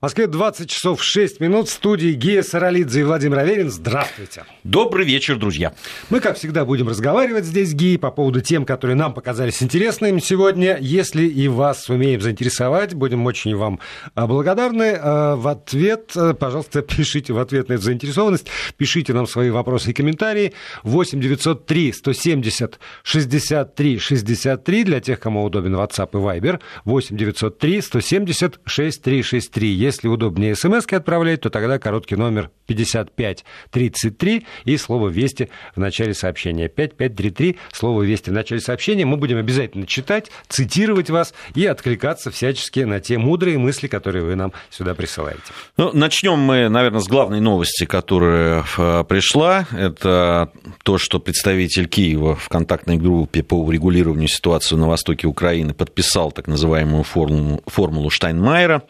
[0.00, 1.68] В Москве 20 часов 6 минут.
[1.68, 3.70] В студии Гея Саралидзе и Владимир Аверин.
[3.70, 4.46] Здравствуйте.
[4.64, 5.74] Добрый вечер, друзья.
[6.08, 10.78] Мы, как всегда, будем разговаривать здесь, Геи, по поводу тем, которые нам показались интересными сегодня.
[10.80, 13.78] Если и вас сумеем заинтересовать, будем очень вам
[14.14, 14.96] а, благодарны.
[14.98, 18.46] А, в ответ, а, пожалуйста, пишите в ответ на эту заинтересованность.
[18.78, 20.54] Пишите нам свои вопросы и комментарии.
[20.82, 26.58] 8 903 170 63 63 для тех, кому удобен WhatsApp и Viber.
[26.86, 29.89] 8 903 170 6363.
[29.90, 36.68] Если удобнее смс отправлять, то тогда короткий номер 5533 и слово «Вести» в начале сообщения.
[36.68, 39.04] 5533, слово «Вести» в начале сообщения.
[39.04, 44.36] Мы будем обязательно читать, цитировать вас и откликаться всячески на те мудрые мысли, которые вы
[44.36, 45.40] нам сюда присылаете.
[45.76, 49.66] Ну, начнем мы, наверное, с главной новости, которая э, пришла.
[49.72, 50.52] Это
[50.84, 56.46] то, что представитель Киева в контактной группе по урегулированию ситуации на востоке Украины подписал так
[56.46, 58.84] называемую формулу, формулу Штайнмайера.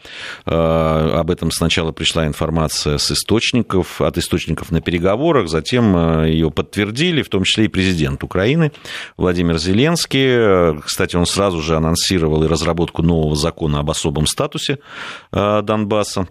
[0.91, 6.51] Э, об этом сначала пришла информация с источников, от источников на переговорах, затем э, ее
[6.51, 8.71] подтвердили, в том числе и президент Украины
[9.17, 10.79] Владимир Зеленский.
[10.81, 14.79] Кстати, он сразу же анонсировал и разработку нового закона об особом статусе
[15.31, 16.27] э, Донбасса.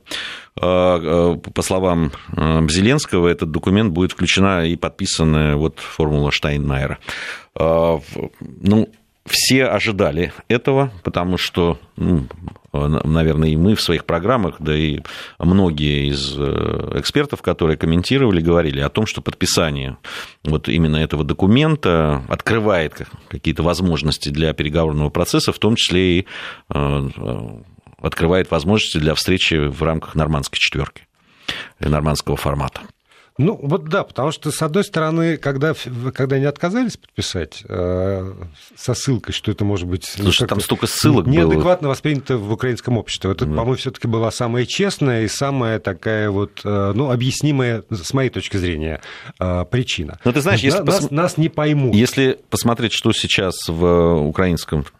[0.57, 6.99] По словам Зеленского, этот документ будет включена и подписана вот формула Штайнмайера.
[7.55, 8.89] Ну,
[9.27, 12.27] все ожидали этого, потому что, ну,
[12.73, 15.01] наверное, и мы в своих программах, да и
[15.39, 19.99] многие из э, экспертов, которые комментировали, говорили о том, что подписание
[20.45, 26.27] вот именно этого документа открывает какие-то возможности для переговорного процесса, в том числе и
[26.73, 27.09] э,
[28.01, 31.07] открывает возможности для встречи в рамках нормандской четверки,
[31.79, 32.81] нормандского формата.
[33.41, 35.75] Ну, вот да, потому что, с одной стороны, когда,
[36.13, 38.33] когда они отказались подписать э,
[38.77, 40.13] со ссылкой, что это может быть...
[40.19, 41.93] Ну, Слушай, там столько ссылок Неадекватно было.
[41.93, 43.31] воспринято в украинском обществе.
[43.31, 43.49] Это, mm.
[43.49, 48.29] по-моему, все таки была самая честная и самая такая вот, э, ну, объяснимая, с моей
[48.31, 49.01] точки зрения,
[49.39, 50.19] э, причина.
[50.25, 51.11] Но ну, ты знаешь, если нас, пос...
[51.11, 51.95] нас не поймут.
[51.95, 55.00] Если посмотреть, что сейчас в украинском Э,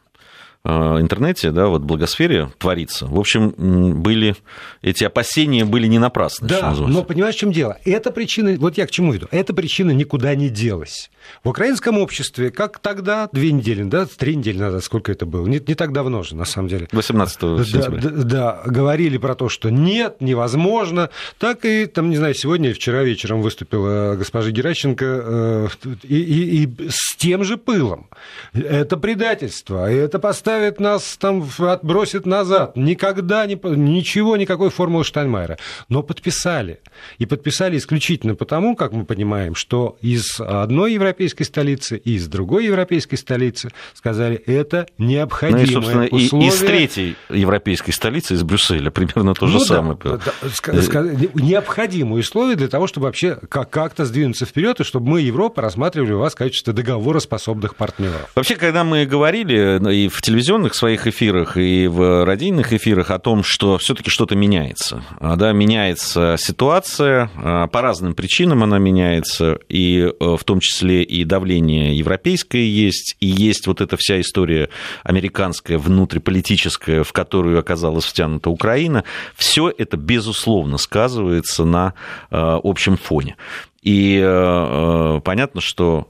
[0.67, 3.07] интернете, да, вот благосфере творится.
[3.07, 3.55] В общем,
[4.03, 4.37] были
[4.83, 6.49] эти опасения были не напрасны.
[6.49, 7.79] Да, но понимаешь, в чем дело?
[7.87, 11.11] Эта причина, вот я к чему иду, эта причина никуда не делась.
[11.43, 15.63] В украинском обществе, как тогда, две недели, да, три недели назад, сколько это было, не,
[15.67, 16.89] не так давно же, на самом деле.
[16.93, 18.01] 18 сентября.
[18.01, 21.09] Да, да, да, говорили про то, что нет, невозможно.
[21.39, 25.69] Так и, там, не знаю, сегодня или вчера вечером выступила госпожа Геращенко э,
[26.03, 28.09] и, и, и с тем же пылом.
[28.53, 32.77] Это предательство, это поставлено заставит нас там, отбросит назад.
[32.77, 35.59] Никогда не, ничего, никакой формулы Штайнмайера.
[35.89, 36.81] Но подписали.
[37.19, 42.67] И подписали исключительно потому, как мы понимаем, что из одной европейской столицы и из другой
[42.67, 46.49] европейской столицы сказали, это необходимое ну и, собственно, условие.
[46.49, 49.99] И из третьей европейской столицы, из Брюсселя, примерно то же ну, самое.
[50.03, 51.03] Да, да,
[51.35, 56.35] необходимое условие для того, чтобы вообще как-то сдвинуться вперед, и чтобы мы, Европа, рассматривали вас
[56.35, 58.31] в качестве договороспособных партнеров.
[58.35, 63.11] Вообще, когда мы говорили ну, и в телевизионном телевизионных своих эфирах и в радийных эфирах
[63.11, 65.05] о том, что все-таки что-то меняется.
[65.19, 71.03] А, да, меняется ситуация, а, по разным причинам она меняется, и э, в том числе
[71.03, 74.71] и давление европейское есть, и есть вот эта вся история
[75.03, 79.05] американская, внутриполитическая, в которую оказалась втянута Украина.
[79.37, 81.93] Все это, безусловно, сказывается на
[82.31, 83.37] э, общем фоне.
[83.83, 86.09] И э, понятно, что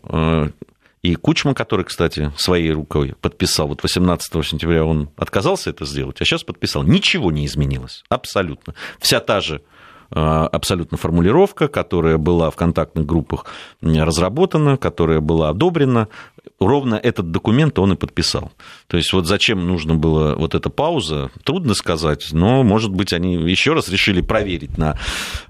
[1.03, 6.25] и Кучма, который, кстати, своей рукой подписал, вот 18 сентября он отказался это сделать, а
[6.25, 6.83] сейчас подписал.
[6.83, 8.75] Ничего не изменилось, абсолютно.
[8.99, 9.63] Вся та же
[10.11, 13.47] абсолютно формулировка, которая была в контактных группах
[13.81, 16.09] разработана, которая была одобрена,
[16.59, 18.53] ровно этот документ он и подписал.
[18.87, 23.35] То есть вот зачем нужно было вот эта пауза, трудно сказать, но, может быть, они
[23.35, 24.99] еще раз решили проверить на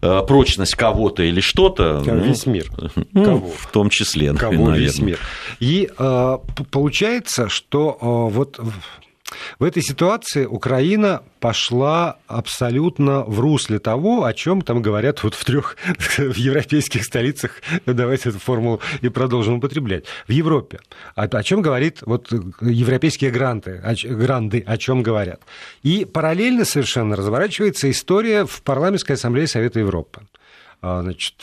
[0.01, 2.03] а, прочность кого-то или что-то.
[2.05, 2.71] Ну, весь мир.
[3.13, 3.47] Ну, Кого?
[3.49, 4.79] В том числе, Кого наверное.
[4.79, 5.19] весь мир.
[5.59, 6.39] И э,
[6.71, 8.61] получается, что э, вот
[9.61, 15.45] в этой ситуации Украина пошла абсолютно в русле того, о чем там говорят вот в
[15.45, 17.61] трех в европейских столицах.
[17.85, 20.07] Давайте эту формулу и продолжим употреблять.
[20.27, 20.81] В Европе.
[21.15, 22.33] О, о чем говорит вот
[22.63, 25.43] европейские гранты, о, гранды, о чем говорят.
[25.83, 30.23] И параллельно совершенно разворачивается история в парламентской ассамблее Совета Европы.
[30.83, 31.35] А, значит,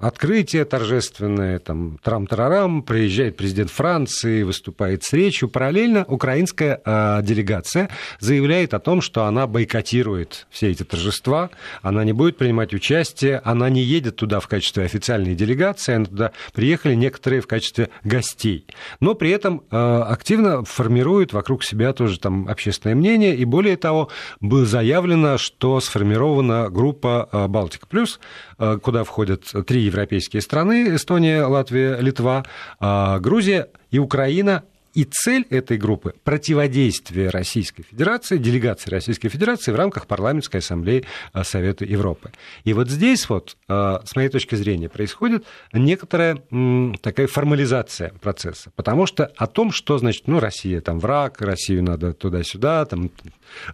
[0.00, 5.48] открытие торжественное, там, трам-тарарам, приезжает президент Франции, выступает с речью.
[5.48, 7.88] Параллельно украинская а, делегация
[8.18, 11.50] заявляет о том, что она бойкотирует все эти торжества,
[11.82, 16.32] она не будет принимать участие, она не едет туда в качестве официальной делегации, она туда
[16.52, 18.66] приехали некоторые в качестве гостей.
[18.98, 24.08] Но при этом а, активно формирует вокруг себя тоже там общественное мнение, и более того,
[24.40, 28.18] было заявлено, что сформирована группа «Балтика плюс»,
[28.80, 32.44] куда входят три европейские страны, Эстония, Латвия, Литва,
[32.78, 34.64] а, Грузия и Украина,
[34.94, 41.44] и цель этой группы– противодействие Российской Федерации, делегации Российской Федерации в рамках Парламентской Ассамблеи а,
[41.44, 42.32] Совета Европы.
[42.64, 46.42] И вот здесь вот, а, с моей точки зрения, происходит некоторая
[47.00, 48.72] такая формализация процесса.
[48.74, 53.10] Потому что о том, что значит, ну, Россия там враг, Россию надо туда-сюда, там,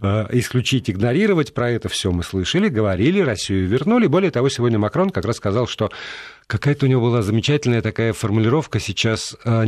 [0.01, 4.07] а, исключить, игнорировать, про это все мы слышали, говорили, Россию вернули.
[4.07, 5.91] Более того, сегодня Макрон как раз сказал, что
[6.47, 9.65] какая-то у него была замечательная такая формулировка сейчас Э,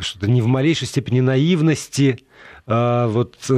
[0.00, 2.24] что-то не в малейшей степени наивности,
[2.64, 3.52] а вот, э,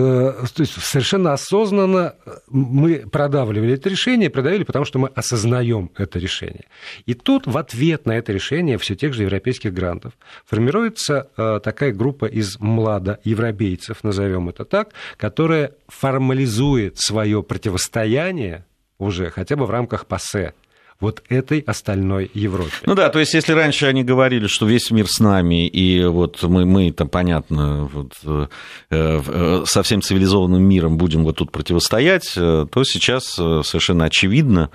[0.54, 2.14] то есть совершенно осознанно
[2.48, 6.64] мы продавливали это решение, продавили, потому что мы осознаем это решение.
[7.04, 10.14] И тут в ответ на это решение все тех же европейских грантов
[10.46, 18.64] формируется э, такая группа из младоевропейцев, назовем это так, которая формализует свое противостояние
[18.98, 20.54] уже хотя бы в рамках ПАСЕ,
[21.00, 22.70] вот этой остальной Европе.
[22.86, 26.42] Ну да, то есть если раньше они говорили, что весь мир с нами, и вот
[26.42, 28.46] мы, мы там, понятно, вот, э,
[28.90, 34.70] э, со всем цивилизованным миром будем вот тут противостоять, э, то сейчас совершенно очевидно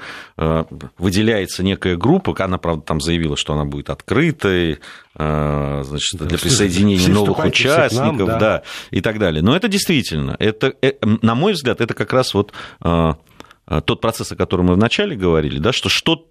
[0.97, 4.79] выделяется некая группа, она, правда, там заявила, что она будет открытой,
[5.15, 8.39] значит, для присоединения Все новых участников, нам, да.
[8.39, 9.41] да, и так далее.
[9.41, 12.53] Но это действительно, это, на мой взгляд, это как раз вот
[13.85, 16.25] тот процесс, о котором мы вначале говорили, да, что что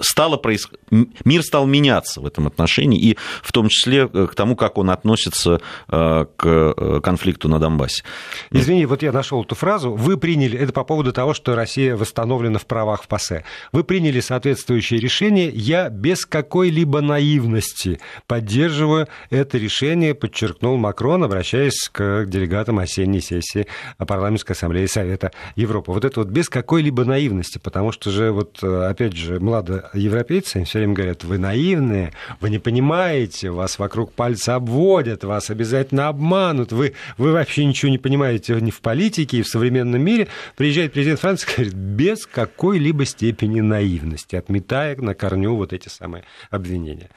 [0.00, 0.68] стало проис...
[0.90, 4.90] мир стал меняться в этом отношении, и в том числе э, к тому, как он
[4.90, 8.02] относится э, к э, конфликту на Донбассе.
[8.50, 9.92] Извини, вот я нашел эту фразу.
[9.92, 13.44] Вы приняли, это по поводу того, что Россия восстановлена в правах в ПАСЕ.
[13.72, 15.50] Вы приняли соответствующее решение.
[15.50, 23.66] Я без какой-либо наивности поддерживаю это решение, подчеркнул Макрон, обращаясь к делегатам осенней сессии
[23.98, 25.92] Парламентской ассамблеи Совета Европы.
[25.92, 30.64] Вот это вот без какой-либо наивности, потому что же вот, э, опять же, младоевропейцы им
[30.64, 36.72] все время говорят, вы наивные, вы не понимаете, вас вокруг пальца обводят, вас обязательно обманут,
[36.72, 40.28] вы, вы вообще ничего не понимаете ни в политике, и в современном мире.
[40.56, 47.10] Приезжает президент Франции говорит, без какой-либо степени наивности, отметая на корню вот эти самые обвинения.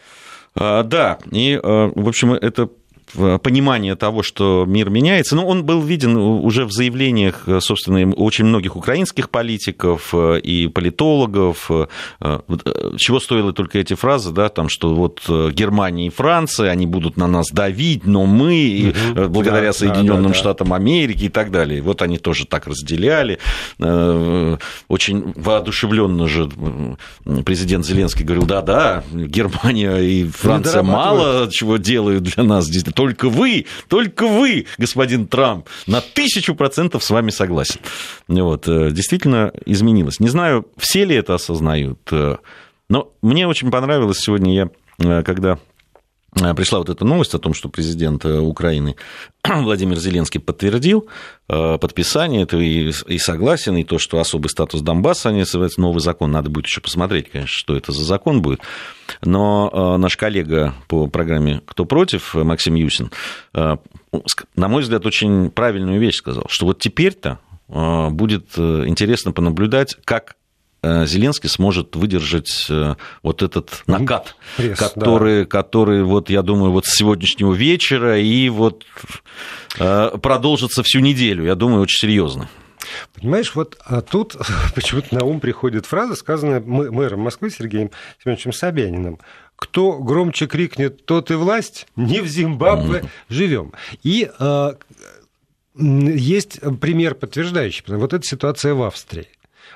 [0.56, 2.70] А, да, и, э, в общем, это
[3.14, 5.36] понимание того, что мир меняется.
[5.36, 11.70] Но он был виден уже в заявлениях, собственно, очень многих украинских политиков э, и политологов.
[11.70, 11.88] Э,
[12.20, 12.40] э,
[12.98, 17.28] чего стоило только эти фразы, да, там, что вот Германия и Франция, они будут на
[17.28, 19.30] нас давить, но мы, угу.
[19.30, 21.82] благодаря да, Соединенным да, да, Штатам Америки и так далее.
[21.82, 23.40] Вот они тоже так разделяли.
[23.80, 26.50] Очень воодушевленно же
[27.46, 34.26] президент Зеленский говорил, да-да, Германия и Франция мало чего делают для нас, только вы, только
[34.26, 37.80] вы, господин Трамп, на тысячу процентов с вами согласен.
[38.28, 40.20] Вот, э, действительно изменилось.
[40.20, 42.38] Не знаю, все ли это осознают, э,
[42.90, 45.60] но мне очень понравилось сегодня, я э, когда
[46.34, 48.96] пришла вот эта новость о том, что президент э, Украины
[49.44, 51.08] Владимир Зеленский подтвердил
[51.48, 56.00] э, подписание этого и, и согласен, и то, что особый статус Донбасса, они называются новый
[56.00, 58.62] закон, надо будет еще посмотреть, конечно, что это за закон будет.
[59.24, 63.12] Но наш коллега по программе «Кто против» Максим Юсин,
[63.54, 70.37] на мой взгляд, очень правильную вещь сказал, что вот теперь-то будет интересно понаблюдать, как Э,
[71.06, 75.46] Зеленский сможет выдержать э, вот этот накат, Пресс, который, да.
[75.46, 78.86] который, вот, я думаю, вот с сегодняшнего вечера и вот
[79.80, 82.50] э, продолжится всю неделю, я думаю, очень серьезно.
[83.14, 84.36] Понимаешь, вот а тут
[84.76, 87.92] почему-то на ум приходит фраза, сказанная мэром Москвы Сергеем
[88.24, 89.20] Семеновичем Собяниным.
[89.56, 93.10] Кто громче крикнет, тот и власть, не в Зимбабве mm-hmm.
[93.30, 93.74] живем.
[94.04, 94.74] И э,
[95.76, 99.28] есть пример подтверждающий, вот эта ситуация в Австрии.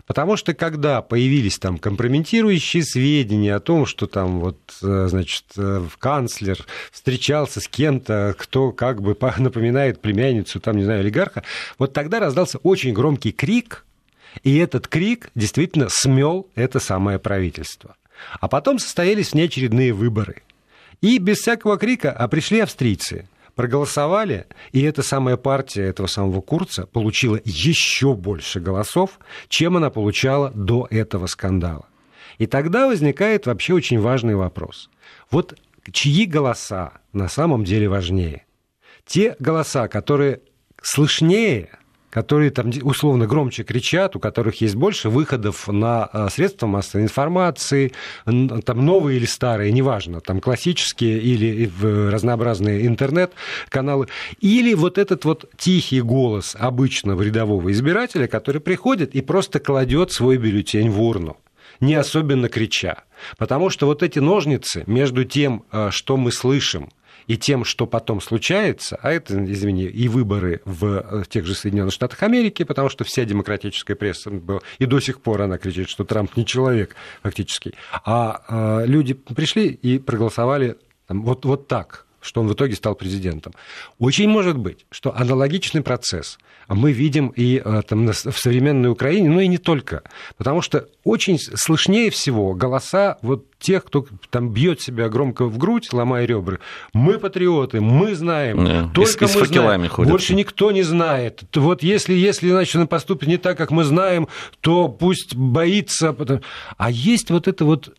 [0.05, 5.85] Потому что когда появились там компрометирующие сведения о том, что там вот, э, значит, э,
[5.99, 6.57] канцлер
[6.91, 11.43] встречался с кем-то, кто как бы напоминает племянницу, там, не знаю, олигарха,
[11.77, 13.85] вот тогда раздался очень громкий крик,
[14.43, 17.95] и этот крик действительно смел это самое правительство.
[18.39, 20.43] А потом состоялись внеочередные выборы.
[21.01, 26.85] И без всякого крика а пришли австрийцы– проголосовали, и эта самая партия этого самого Курца
[26.85, 31.85] получила еще больше голосов, чем она получала до этого скандала.
[32.37, 34.89] И тогда возникает вообще очень важный вопрос.
[35.29, 35.57] Вот
[35.91, 38.45] чьи голоса на самом деле важнее?
[39.05, 40.41] Те голоса, которые
[40.81, 41.69] слышнее,
[42.11, 47.93] которые там условно громче кричат, у которых есть больше выходов на а, средства массовой информации,
[48.25, 54.07] там новые или старые, неважно, там классические или разнообразные интернет-каналы,
[54.41, 60.37] или вот этот вот тихий голос обычного рядового избирателя, который приходит и просто кладет свой
[60.37, 61.37] бюллетень в урну
[61.79, 63.03] не особенно крича.
[63.37, 66.89] Потому что вот эти ножницы между тем, а, что мы слышим,
[67.27, 71.93] и тем, что потом случается, а это, извини, и выборы в э, тех же Соединенных
[71.93, 74.31] Штатах Америки, потому что вся демократическая пресса,
[74.79, 77.73] и до сих пор она кричит, что Трамп не человек фактически,
[78.03, 82.95] а, а люди пришли и проголосовали там, вот, вот так, что он в итоге стал
[82.95, 83.53] президентом.
[83.99, 86.37] Очень может быть, что аналогичный процесс
[86.67, 90.03] мы видим и э, там, в современной Украине, но и не только.
[90.37, 95.91] Потому что очень слышнее всего голоса вот тех, кто там бьет себя громко в грудь,
[95.93, 96.57] ломая ребра.
[96.93, 98.89] Мы патриоты, мы знаем, да.
[98.93, 99.87] только и с, мы знаем.
[99.89, 100.11] Ходят.
[100.11, 101.43] Больше никто не знает.
[101.55, 104.27] Вот если, если значит, он поступит не так, как мы знаем,
[104.61, 106.15] то пусть боится.
[106.77, 107.93] А есть вот это вот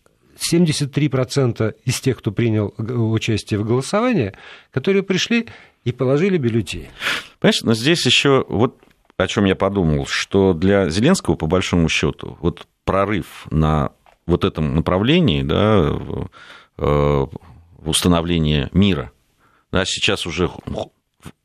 [0.51, 4.33] 73% из тех, кто принял участие в голосовании,
[4.71, 5.47] которые пришли
[5.83, 6.89] и положили бюллетени.
[7.39, 8.77] Понимаешь, но здесь еще вот
[9.17, 13.91] о чем я подумал, что для Зеленского, по большому счету, вот прорыв на
[14.25, 15.91] вот этом направлении, да,
[16.77, 17.29] в
[17.89, 19.11] установление мира,
[19.71, 20.49] да, сейчас уже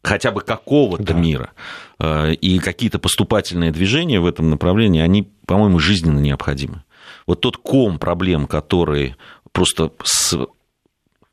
[0.02, 1.14] хотя бы какого-то да.
[1.14, 1.50] мира,
[1.98, 6.82] э, и какие-то поступательные движения в этом направлении, они, по-моему, жизненно необходимы.
[7.28, 9.14] Вот тот ком проблем, который
[9.52, 10.34] просто с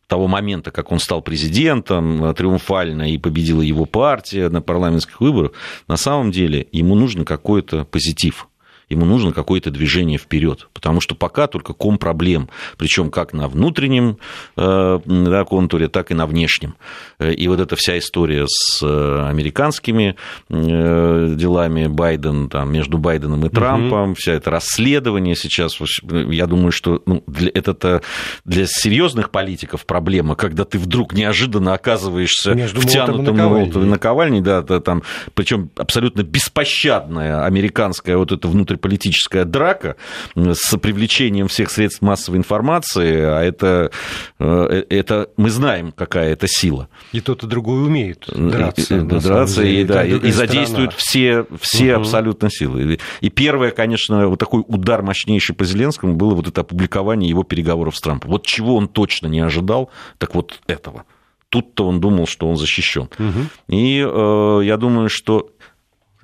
[0.08, 5.54] того момента, как он стал президентом, триумфально и победила его партия на парламентских выборах,
[5.88, 8.50] на самом деле ему нужен какой-то позитив
[8.89, 14.18] ему нужно какое-то движение вперед, потому что пока только ком проблем, причем как на внутреннем
[14.58, 16.75] э, да, контуре, так и на внешнем.
[17.20, 20.15] Э, и вот эта вся история с э, американскими
[20.50, 24.15] делами Байден, там, между Байденом и Трампом, угу.
[24.15, 28.01] вся это расследование сейчас, я думаю, что ну, для, это
[28.44, 35.04] для серьезных политиков проблема, когда ты вдруг неожиданно оказываешься между втянутым молотом наковальней, да, там,
[35.34, 39.96] причем абсолютно беспощадная американская вот эта внутренняя политическая драка
[40.36, 43.91] с привлечением всех средств массовой информации, а это,
[44.39, 46.89] э, это мы знаем, какая это сила.
[47.12, 48.98] И тот, и другой умеет драться.
[48.98, 52.01] И, драться, и, да, и, и задействуют все, все угу.
[52.01, 53.00] абсолютно силы.
[53.22, 57.96] И первое, конечно, вот такой удар мощнейший по Зеленскому было вот это опубликование его переговоров
[57.96, 58.32] с Трампом.
[58.32, 61.05] Вот чего он точно не ожидал, так вот этого
[61.50, 63.03] тут-то он думал, что он защищен.
[63.17, 63.39] Угу.
[63.70, 65.51] И э, я думаю, что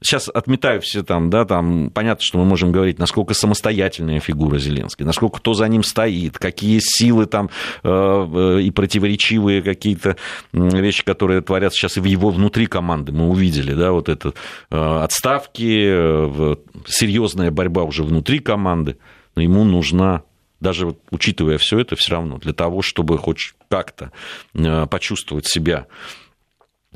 [0.01, 5.05] сейчас отметаю все там, да, там понятно, что мы можем говорить, насколько самостоятельная фигура Зеленский,
[5.05, 7.49] насколько кто за ним стоит, какие силы там
[7.83, 10.17] э, э, и противоречивые какие-то
[10.51, 14.33] вещи, которые творятся сейчас и в его внутри команды, мы увидели, да, вот это
[14.69, 18.97] э, отставки, серьезная борьба уже внутри команды,
[19.35, 20.23] но ему нужна
[20.59, 24.11] даже вот, учитывая все это, все равно для того, чтобы хоть как-то
[24.53, 25.87] почувствовать себя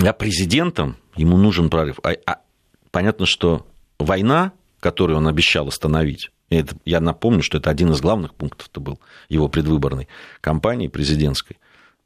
[0.04, 2.00] а президентом, ему нужен прорыв.
[2.04, 2.40] А, а
[2.96, 3.68] понятно, что
[4.00, 8.80] война, которую он обещал остановить, это, я напомню, что это один из главных пунктов это
[8.80, 10.08] был его предвыборной
[10.40, 11.58] кампании президентской.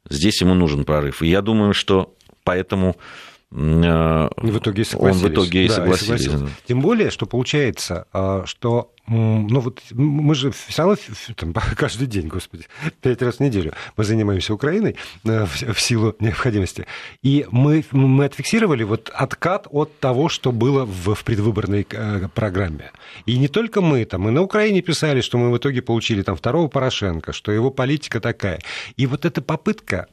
[0.08, 1.22] Здесь ему нужен прорыв.
[1.22, 2.96] И я думаю, что поэтому
[3.50, 6.22] в итоге он в итоге и да, согласились.
[6.24, 6.54] согласился.
[6.66, 10.96] Тем более, что получается, а, что ну вот мы же все равно
[11.34, 12.66] там, каждый день, господи,
[13.00, 16.86] пять раз в неделю мы занимаемся Украиной э, в силу необходимости.
[17.22, 22.92] И мы, мы отфиксировали вот откат от того, что было в, в предвыборной э, программе.
[23.26, 26.36] И не только мы, там, мы на Украине писали, что мы в итоге получили там
[26.36, 28.60] второго Порошенко, что его политика такая.
[28.96, 30.06] И вот эта попытка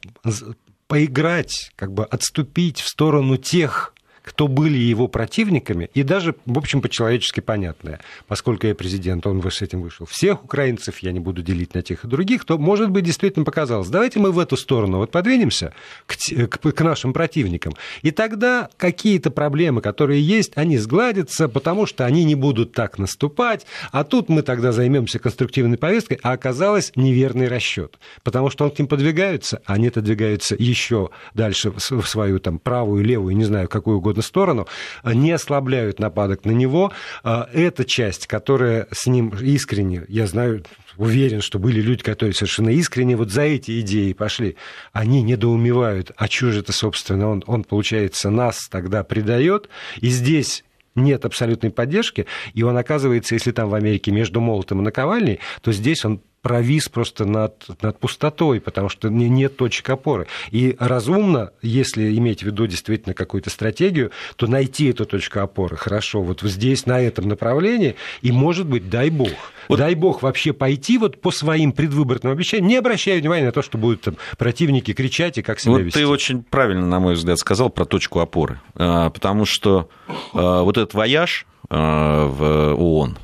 [0.87, 3.93] поиграть, как бы отступить в сторону тех
[4.27, 9.61] кто были его противниками, и даже, в общем, по-человечески понятное, поскольку я президент, он с
[9.61, 10.05] этим вышел.
[10.05, 13.87] Всех украинцев я не буду делить на тех и других, то, может быть, действительно показалось.
[13.87, 15.73] Давайте мы в эту сторону вот подвинемся
[16.05, 16.17] к,
[16.49, 22.25] к, к нашим противникам, и тогда какие-то проблемы, которые есть, они сгладятся, потому что они
[22.25, 27.97] не будут так наступать, а тут мы тогда займемся конструктивной повесткой, а оказалось неверный расчет,
[28.23, 33.05] потому что он к ним подвигаются, а они отодвигаются еще дальше в свою там правую,
[33.05, 34.67] левую, не знаю, какую угодно угодно сторону,
[35.03, 36.91] не ослабляют нападок на него.
[37.23, 40.63] Эта часть, которая с ним искренне, я знаю,
[40.97, 44.55] уверен, что были люди, которые совершенно искренне вот за эти идеи пошли,
[44.93, 49.69] они недоумевают, а что же это, собственно, он, он получается, нас тогда предает,
[50.01, 50.63] и здесь
[50.95, 55.71] нет абсолютной поддержки, и он оказывается, если там в Америке между молотом и наковальней, то
[55.71, 60.27] здесь он провис просто над, над пустотой, потому что нет точек опоры.
[60.49, 66.21] И разумно, если иметь в виду действительно какую-то стратегию, то найти эту точку опоры хорошо
[66.21, 69.27] вот здесь, на этом направлении, и, может быть, дай бог,
[69.67, 69.79] вот...
[69.79, 73.77] дай бог вообще пойти вот по своим предвыборным обещаниям, не обращая внимания на то, что
[73.77, 75.99] будут там противники кричать и как себя вот вести.
[75.99, 79.89] Ты очень правильно, на мой взгляд, сказал про точку опоры, а, потому что
[80.33, 83.17] а, вот этот вояж а, в ООН,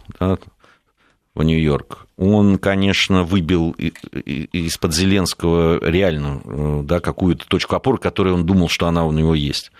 [1.35, 8.45] в Нью-Йорк, он, конечно, выбил из-под Зеленского реально э, да, какую-то точку опоры, которую он
[8.45, 9.71] думал, что она у него есть.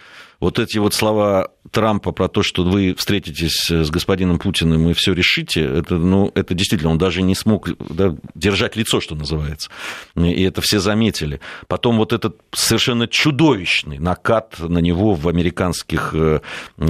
[0.43, 5.13] Вот эти вот слова Трампа про то, что вы встретитесь с господином Путиным и все
[5.13, 9.69] решите, это, ну, это действительно, он даже не смог да, держать лицо, что называется.
[10.17, 11.39] И это все заметили.
[11.67, 16.41] Потом вот этот совершенно чудовищный накат на него в американских э,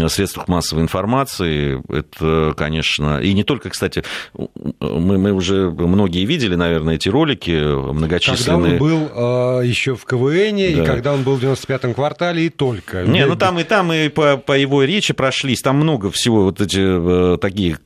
[0.08, 6.96] средствах массовой информации, это, конечно, и не только, кстати, мы, мы уже многие видели, наверное,
[6.96, 8.80] эти ролики многочисленные.
[8.80, 10.64] Когда он был э, еще в КВН, да.
[10.64, 13.04] и когда он был в 95-м квартале, и только.
[13.04, 16.62] Не, ну там и там, и по, по его речи прошлись, там много всего, вот
[16.62, 16.80] эти
[17.34, 17.78] э, такие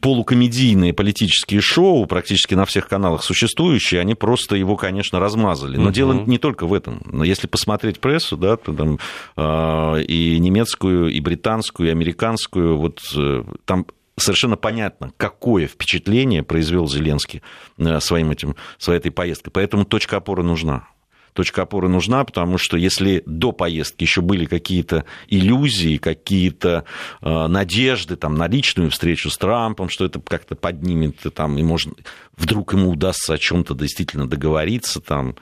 [0.00, 5.76] полукомедийные политические шоу, практически на всех каналах существующие, они просто его, конечно, размазали.
[5.76, 5.92] Но угу.
[5.92, 7.22] дело не только в этом.
[7.22, 8.98] Если посмотреть прессу, да, то там
[9.36, 13.86] э, и немецкую, и британскую, и американскую, вот э, там
[14.18, 17.42] совершенно понятно, какое впечатление произвел Зеленский
[17.78, 19.52] э, своим этим, своей этой поездкой.
[19.52, 20.88] Поэтому точка опоры нужна
[21.36, 26.84] точка опоры нужна, потому что если до поездки еще были какие-то иллюзии, какие-то
[27.20, 31.62] э, надежды там, на личную встречу с Трампом, что это как-то поднимет, и, там, и
[31.62, 31.94] может,
[32.36, 35.36] вдруг ему удастся о чем-то действительно договориться, там,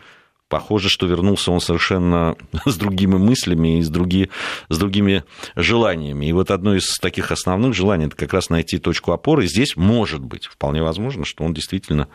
[0.49, 2.37] похоже, что вернулся он совершенно
[2.67, 4.31] с другими мыслями и с, други,
[4.69, 5.25] с другими
[5.57, 6.27] желаниями.
[6.27, 9.45] И вот одно из таких основных желаний– это как раз найти точку опоры.
[9.45, 12.09] И здесь может быть, вполне возможно, что он действительно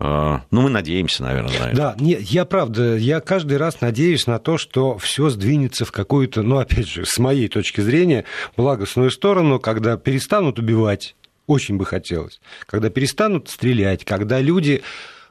[0.00, 1.76] ну, мы надеемся, наверное, на это.
[1.76, 6.42] Да, не, я правда, я каждый раз надеюсь на то, что все сдвинется в какую-то,
[6.42, 8.24] ну, опять же, с моей точки зрения,
[8.56, 11.16] благостную сторону, когда перестанут убивать,
[11.48, 14.82] очень бы хотелось, когда перестанут стрелять, когда люди,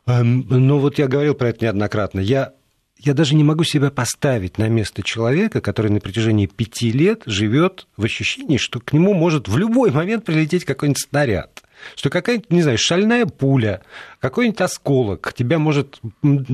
[0.06, 2.54] эм, ну, вот я говорил про это неоднократно, я
[3.00, 7.86] я даже не могу себя поставить на место человека, который на протяжении пяти лет живет
[7.96, 11.62] в ощущении, что к нему может в любой момент прилететь какой-нибудь снаряд
[11.96, 13.82] что какая-нибудь, не знаю, шальная пуля,
[14.20, 16.00] какой-нибудь осколок тебя может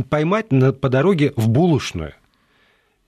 [0.09, 2.13] поймать на, по дороге в булочную.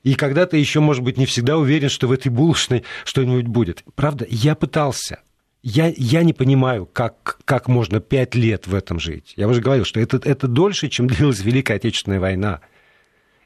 [0.03, 3.83] И когда ты еще, может быть, не всегда уверен, что в этой булочной что-нибудь будет.
[3.95, 5.19] Правда, я пытался.
[5.63, 9.33] Я, я не понимаю, как, как можно пять лет в этом жить.
[9.35, 12.61] Я уже говорил, что это, это дольше, чем длилась Великая Отечественная война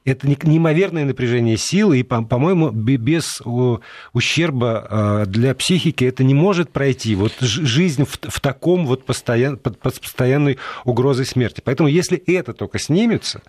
[0.06, 3.42] это неимоверное напряжение силы, и, по-моему, без
[4.14, 7.16] ущерба а, для психики это не может пройти.
[7.16, 11.62] Вот жизнь в, в таком вот постоян, под, под постоянной угрозой смерти.
[11.64, 13.42] Поэтому если это только снимется,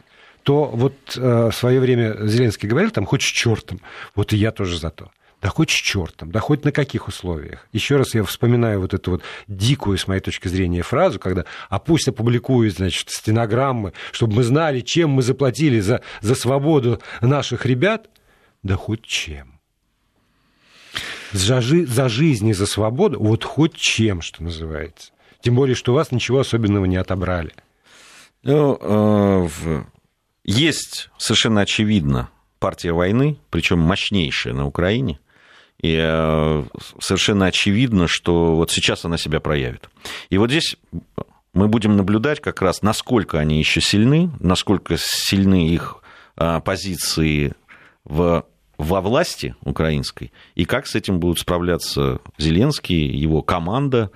[0.42, 3.80] то вот а, в свое время Зеленский говорил, там, хоть с чертом,
[4.14, 5.10] вот и я тоже за то.
[5.40, 7.66] Да хоть с чертом, да хоть на каких условиях.
[7.72, 11.78] Еще раз я вспоминаю вот эту вот дикую, с моей точки зрения, фразу, когда «а
[11.78, 18.08] пусть опубликуют, значит, стенограммы, чтобы мы знали, чем мы заплатили за, за свободу наших ребят».
[18.62, 19.58] Да хоть чем.
[21.32, 25.12] За, жи- за жизнь и за свободу, вот хоть чем, что называется.
[25.40, 27.54] Тем более, что у вас ничего особенного не отобрали.
[28.42, 29.48] Ну, э,
[30.44, 35.18] есть совершенно очевидно партия войны, причем мощнейшая на Украине–
[35.82, 36.64] и э,
[37.00, 39.88] совершенно очевидно, что вот сейчас она себя проявит.
[40.28, 40.76] И вот здесь
[41.52, 46.02] мы будем наблюдать как раз, насколько они еще сильны, насколько сильны их
[46.36, 47.54] э, позиции
[48.04, 48.44] в,
[48.78, 54.10] во власти украинской, и как с этим будут справляться Зеленский, его команда,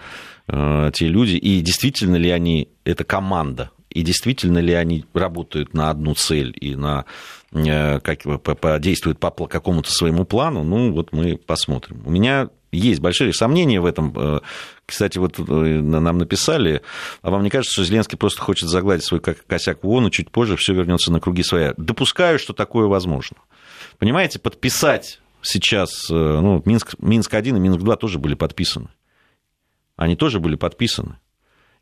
[0.47, 5.91] э, те люди, и действительно ли они, это команда, и действительно ли они работают на
[5.91, 7.05] одну цель и на
[7.55, 8.23] Э, как,
[8.81, 12.03] действует по какому-то своему плану, ну вот мы посмотрим.
[12.05, 14.13] У меня есть большие сомнения в этом.
[14.17, 14.41] Э,
[14.85, 16.83] кстати, вот э, нам написали,
[17.23, 20.33] а вам не кажется, что Зеленский просто хочет загладить свой косяк в ООН, и чуть
[20.33, 21.75] позже все вернется на круги своя?
[21.77, 23.37] Допускаю, что такое возможно.
[23.99, 28.89] Понимаете, подписать сейчас, ну, Минск, Минск-1 и Минск-2 тоже были подписаны.
[29.97, 31.19] Они тоже были подписаны.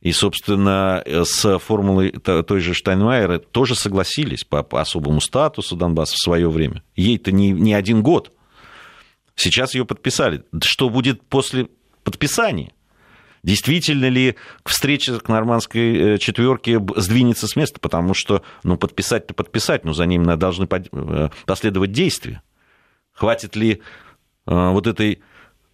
[0.03, 6.51] И, собственно, с формулой той же Штайнмайера тоже согласились по особому статусу Донбасса в свое
[6.51, 6.83] время.
[6.97, 8.33] Ей-то не, не один год.
[9.37, 10.43] Сейчас ее подписали.
[10.61, 11.69] Что будет после
[12.03, 12.73] подписания?
[13.45, 14.35] Действительно ли
[14.65, 17.79] встреча к нормандской э, четверке сдвинется с места?
[17.81, 22.43] Потому что, ну, подписать-то подписать, но за ним должны э, последовать действия.
[23.13, 23.79] Хватит ли э,
[24.47, 25.23] вот этой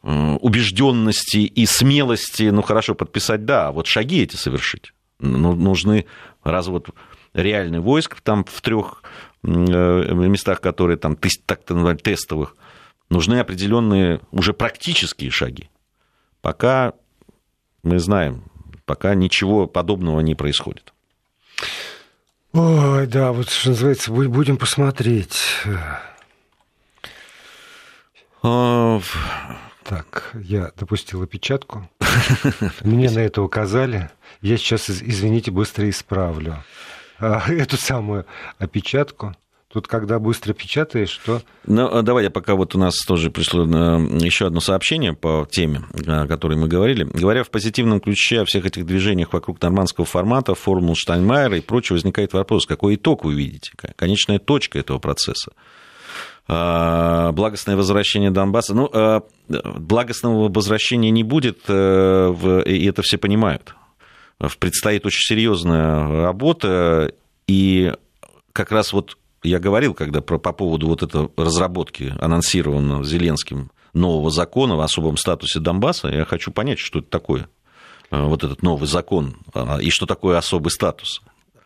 [0.09, 4.95] убежденности и смелости, ну, хорошо, подписать, да, а вот шаги эти совершить.
[5.21, 6.07] Ну, нужны
[6.43, 6.89] развод
[7.35, 9.03] реальный войск там в трех
[9.43, 12.57] местах, которые там так называемых тестовых,
[13.11, 15.69] нужны определенные уже практические шаги.
[16.41, 16.95] Пока
[17.83, 18.45] мы знаем,
[18.87, 20.95] пока ничего подобного не происходит.
[22.53, 25.45] Ой, да, вот что называется, будем посмотреть.
[29.89, 31.89] Так, я допустил опечатку.
[32.83, 34.11] Мне на это указали.
[34.43, 36.63] Я сейчас, извините, быстро исправлю
[37.19, 38.27] а, эту самую
[38.59, 39.35] опечатку.
[39.73, 41.41] Тут, когда быстро печатаешь, что...
[41.67, 43.67] Ну, а давай я пока вот у нас тоже пришло э,
[44.23, 47.05] еще одно сообщение по теме, о которой мы говорили.
[47.05, 51.95] Говоря в позитивном ключе о всех этих движениях вокруг нормандского формата, формул Штайнмайера и прочее,
[51.95, 55.53] возникает вопрос, какой итог вы видите, конечная точка этого процесса?
[56.51, 58.75] А, благостное возвращение Донбасса.
[58.75, 63.75] Ну, а, благостного возвращения не будет, э, и это все понимают.
[64.59, 67.13] Предстоит очень серьезная работа,
[67.47, 67.93] и
[68.53, 74.31] как раз вот я говорил, когда про, по поводу вот этой разработки, анонсированного Зеленским, нового
[74.31, 77.49] закона в особом статусе Донбасса, я хочу понять, что это такое,
[78.11, 81.21] э, вот этот новый закон, а, и что такое особый статус.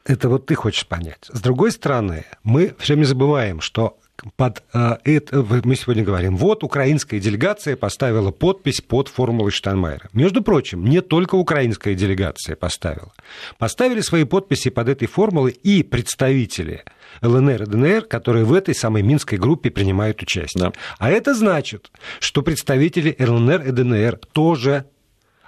[0.04, 1.28] Это вот ты хочешь понять.
[1.28, 3.98] С другой стороны, мы все время забываем, что
[4.36, 10.08] под э, это, мы сегодня говорим, вот украинская делегация поставила подпись под формулой Штайнмайера.
[10.12, 13.12] Между прочим, не только украинская делегация поставила.
[13.58, 16.84] Поставили свои подписи под этой формулой и представители
[17.20, 20.64] ЛНР и ДНР, которые в этой самой Минской группе принимают участие.
[20.64, 20.72] Да.
[20.98, 24.86] А это значит, что представители ЛНР и ДНР тоже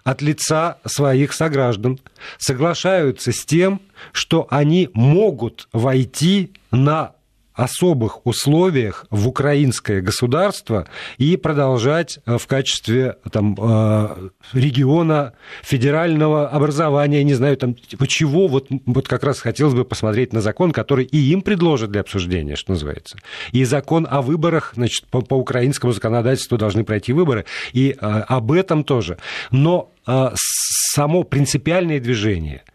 [0.03, 1.99] от лица своих сограждан
[2.39, 3.81] соглашаются с тем,
[4.13, 7.15] что они могут войти на
[7.55, 10.87] особых условиях в украинское государство
[11.19, 18.49] и продолжать э, в качестве там, э, региона федерального образования, не знаю, там, типа чего,
[18.49, 22.57] вот, вот как раз хотелось бы посмотреть на закон, который и им предложат для обсуждения,
[22.57, 23.19] что называется.
[23.53, 28.53] И закон о выборах, значит, по, по украинскому законодательству должны пройти выборы, и э, об
[28.53, 29.19] этом тоже.
[29.51, 32.63] Но само принципиальное движение–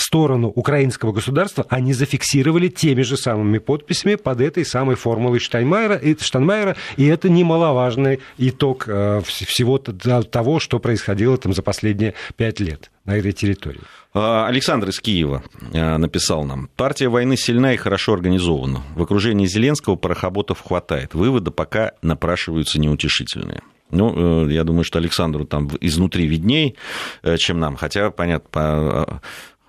[0.00, 6.16] сторону украинского государства, они зафиксировали теми же самыми подписями под этой самой формулой Штайнмайера, и,
[6.18, 12.90] Штайнмайера, и это немаловажный итог э, всего того, что происходило там за последние пять лет
[13.04, 13.80] на этой территории.
[14.12, 16.68] А, Александр из Киева э, написал нам.
[16.76, 18.82] Партия войны сильна и хорошо организована.
[18.94, 21.14] В окружении Зеленского порохоботов хватает.
[21.14, 23.62] Выводы пока напрашиваются неутешительные.
[23.90, 26.76] Ну, э, я думаю, что Александру там изнутри видней,
[27.38, 27.76] чем нам.
[27.76, 29.20] Хотя, понятно,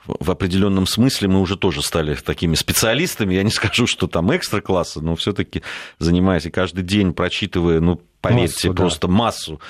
[0.05, 3.35] в определенном смысле мы уже тоже стали такими специалистами.
[3.35, 5.61] Я не скажу, что там экстра класса, но все-таки
[5.99, 9.13] занимаясь и каждый день прочитывая, ну, поверьте, массу, просто да.
[9.13, 9.61] массу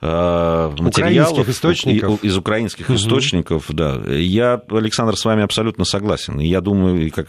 [0.00, 2.24] э, материалов украинских источников.
[2.24, 2.96] из украинских угу.
[2.96, 4.00] источников, да.
[4.08, 6.40] Я, Александр, с вами абсолютно согласен.
[6.40, 7.28] И я думаю, как,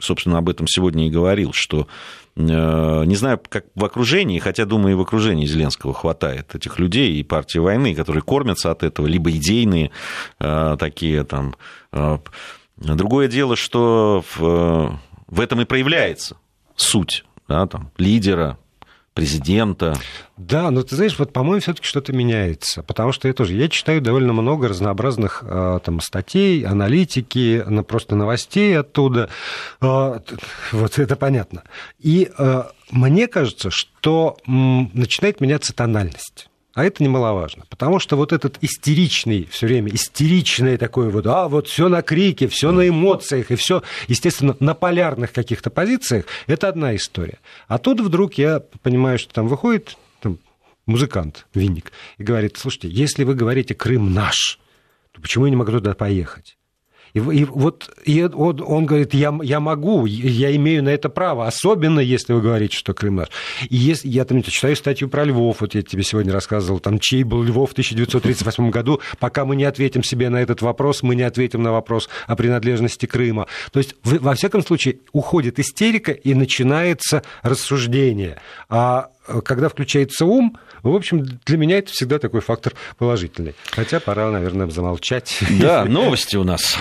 [0.00, 1.88] собственно, об этом сегодня и говорил, что
[2.36, 7.22] не знаю, как в окружении, хотя, думаю, и в окружении Зеленского хватает этих людей и
[7.22, 9.90] партии войны, которые кормятся от этого, либо идейные
[10.38, 11.56] э, такие там.
[11.92, 12.18] Э,
[12.76, 16.36] другое дело, что в, в этом и проявляется
[16.76, 18.58] суть да, там, лидера,
[19.16, 19.98] президента.
[20.36, 24.02] Да, но ты знаешь, вот, по-моему, все-таки что-то меняется, потому что я тоже, я читаю
[24.02, 29.30] довольно много разнообразных а, там статей, аналитики, просто новостей оттуда,
[29.80, 30.22] а,
[30.70, 31.62] вот это понятно.
[31.98, 36.48] И а, мне кажется, что начинает меняться тональность.
[36.76, 41.68] А это немаловажно, потому что вот этот истеричный, все время истеричный такой вот, а вот
[41.68, 46.94] все на крике, все на эмоциях, и все, естественно, на полярных каких-то позициях, это одна
[46.94, 47.38] история.
[47.66, 50.38] А тут вдруг я понимаю, что там выходит там,
[50.84, 54.60] музыкант, винник, и говорит, слушайте, если вы говорите «Крым наш»,
[55.12, 56.58] то почему я не могу туда поехать?
[57.16, 61.46] И, и вот и он, он говорит, я, я могу, я имею на это право,
[61.46, 63.28] особенно если вы говорите, что Крым наш.
[63.70, 67.22] И если, я там читаю статью про Львов, вот я тебе сегодня рассказывал, там, чей
[67.22, 71.22] был Львов в 1938 году, пока мы не ответим себе на этот вопрос, мы не
[71.22, 73.46] ответим на вопрос о принадлежности Крыма.
[73.72, 78.36] То есть, во всяком случае, уходит истерика и начинается рассуждение.
[78.68, 79.08] А
[79.44, 83.54] когда включается ум, в общем, для меня это всегда такой фактор положительный.
[83.70, 85.38] Хотя пора, наверное, замолчать.
[85.60, 86.76] Да, новости у нас.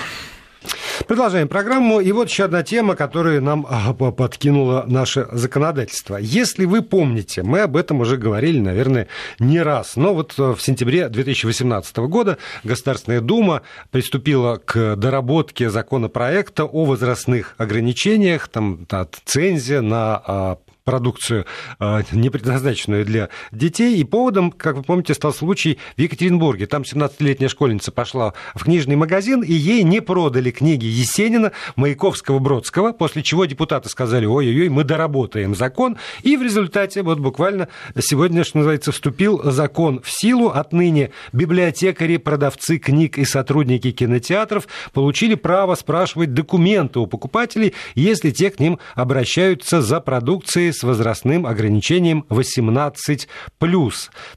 [1.08, 2.00] Продолжаем программу.
[2.00, 6.18] И вот еще одна тема, которую нам а, подкинуло наше законодательство.
[6.18, 9.08] Если вы помните, мы об этом уже говорили, наверное,
[9.40, 9.96] не раз.
[9.96, 17.56] Но вот э, в сентябре 2018 года Государственная Дума приступила к доработке законопроекта о возрастных
[17.58, 18.88] ограничениях, там,
[19.26, 21.45] цензия на а, продукцию,
[21.80, 23.98] а, не предназначенную для детей.
[23.98, 26.67] И поводом, как вы помните, стал случай в Екатеринбурге.
[26.67, 32.93] Там 17-летняя школьница пошла в книжный магазин, и ей не продали книги Есенина, Маяковского, Бродского,
[32.93, 35.98] после чего депутаты сказали, ой-ой-ой, мы доработаем закон.
[36.21, 37.67] И в результате, вот буквально
[38.00, 40.50] сегодня, что называется, вступил закон в силу.
[40.50, 48.52] Отныне библиотекари, продавцы книг и сотрудники кинотеатров получили право спрашивать документы у покупателей, если те
[48.52, 53.28] к ним обращаются за продукцией с возрастным ограничением 18+.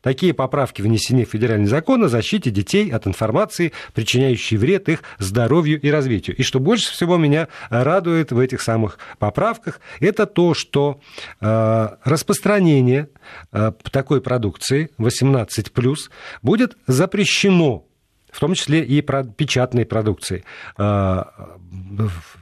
[0.01, 5.81] Такие поправки внесены в федеральный закон о защите детей от информации, причиняющей вред их здоровью
[5.81, 6.37] и развитию.
[6.37, 11.01] И что больше всего меня радует в этих самых поправках, это то, что
[11.41, 13.09] э, распространение
[13.53, 15.97] э, такой продукции 18+,
[16.43, 17.85] будет запрещено
[18.31, 20.45] в том числе и про печатной продукции.
[20.77, 21.57] А,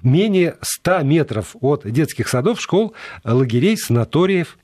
[0.03, 2.95] менее 100 метров от детских садов, школ,
[3.25, 4.59] лагерей, санаториев.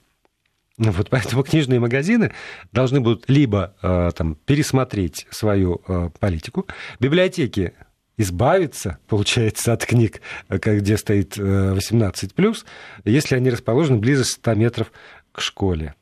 [0.78, 2.32] Вот поэтому книжные магазины
[2.72, 6.66] должны будут либо а, там, пересмотреть свою а, политику,
[6.98, 7.74] библиотеки
[8.18, 12.56] избавиться, получается, от книг, где стоит 18+,
[13.04, 14.92] если они расположены ближе 100 метров
[15.32, 15.94] к школе.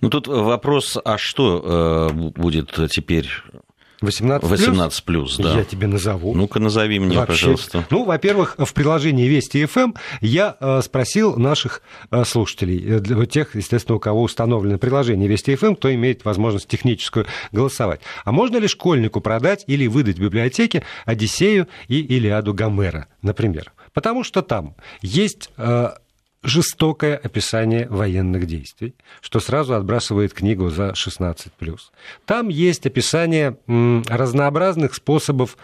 [0.00, 3.28] Ну, тут вопрос, а что будет теперь
[4.00, 4.60] 18 плюс?
[4.60, 5.56] 18 плюс, да.
[5.56, 6.34] Я тебе назову.
[6.34, 7.32] Ну-ка, назови мне, Вообще.
[7.32, 7.86] пожалуйста.
[7.90, 13.54] Ну, во-первых, в приложении Вести ФМ эм я э, спросил наших э, слушателей, э, тех,
[13.54, 18.00] естественно, у кого установлено приложение Вести ФМ, эм, кто имеет возможность техническую голосовать.
[18.24, 23.72] А можно ли школьнику продать или выдать в библиотеке Одиссею и Илиаду Гомера, например?
[23.92, 25.50] Потому что там есть
[26.42, 31.50] жестокое описание военных действий, что сразу отбрасывает книгу за 16+.
[32.26, 35.56] Там есть описание разнообразных способов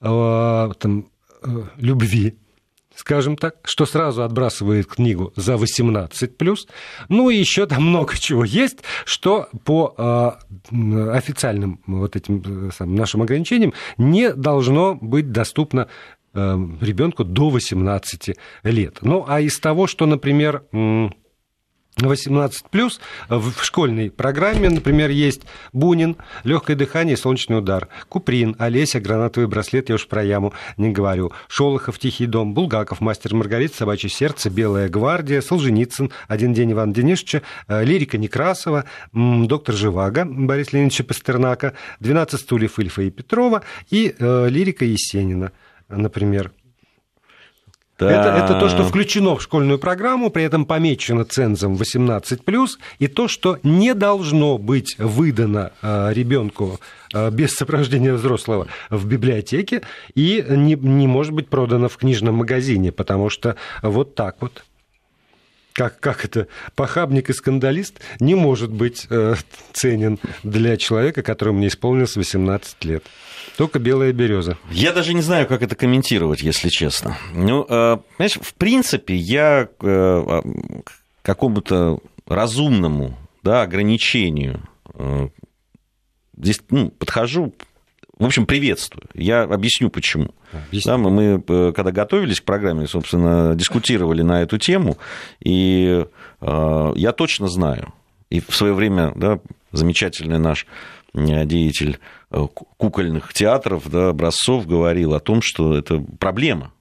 [0.00, 1.08] э, там,
[1.42, 2.36] э, любви,
[2.96, 6.56] скажем так, что сразу отбрасывает книгу за 18+.
[7.08, 13.22] Ну и еще там много чего есть, что по э, официальным вот этим самым, нашим
[13.22, 15.88] ограничениям не должно быть доступно
[16.36, 18.98] ребенку до 18 лет.
[19.02, 20.62] Ну, а из того, что, например,
[21.98, 29.48] 18 плюс в школьной программе, например, есть Бунин, легкое дыхание, солнечный удар, Куприн, Олеся, гранатовый
[29.48, 34.50] браслет, я уж про яму не говорю, Шолохов, Тихий дом, Булгаков, Мастер Маргарит, Собачье сердце,
[34.50, 41.72] Белая гвардия, Солженицын, Один день Ивана Денисовича, э, Лирика Некрасова, Доктор Живаго, Борис Леонидовича Пастернака,
[42.00, 45.52] 12 стульев Ильфа и Петрова и э, Лирика Есенина
[45.88, 46.52] например.
[47.98, 48.10] Да.
[48.10, 52.68] Это, это то, что включено в школьную программу, при этом помечено цензом 18+,
[52.98, 56.78] и то, что не должно быть выдано э, ребенку
[57.14, 59.80] э, без сопровождения взрослого в библиотеке
[60.14, 64.62] и не, не может быть продано в книжном магазине, потому что вот так вот
[65.72, 69.36] как, как это, похабник и скандалист не может быть э,
[69.72, 73.04] ценен для человека, которому не исполнилось 18 лет.
[73.56, 74.58] Только белая береза.
[74.70, 77.16] Я даже не знаю, как это комментировать, если честно.
[77.32, 80.42] Ну, э, знаешь, в принципе, я к э,
[81.22, 84.62] какому-то разумному да, ограничению
[84.94, 85.28] э,
[86.36, 87.54] здесь ну, подхожу
[88.18, 89.04] в общем, приветствую.
[89.12, 90.34] Я объясню, почему.
[90.86, 94.96] Да, мы, мы, когда готовились к программе, собственно, дискутировали на эту тему,
[95.40, 96.06] и
[96.40, 97.92] э, я точно знаю,
[98.30, 99.38] и в свое время да,
[99.72, 100.66] замечательный наш
[101.16, 101.98] деятель
[102.30, 106.72] э, кукольных театров, да, образцов говорил о том, что это проблема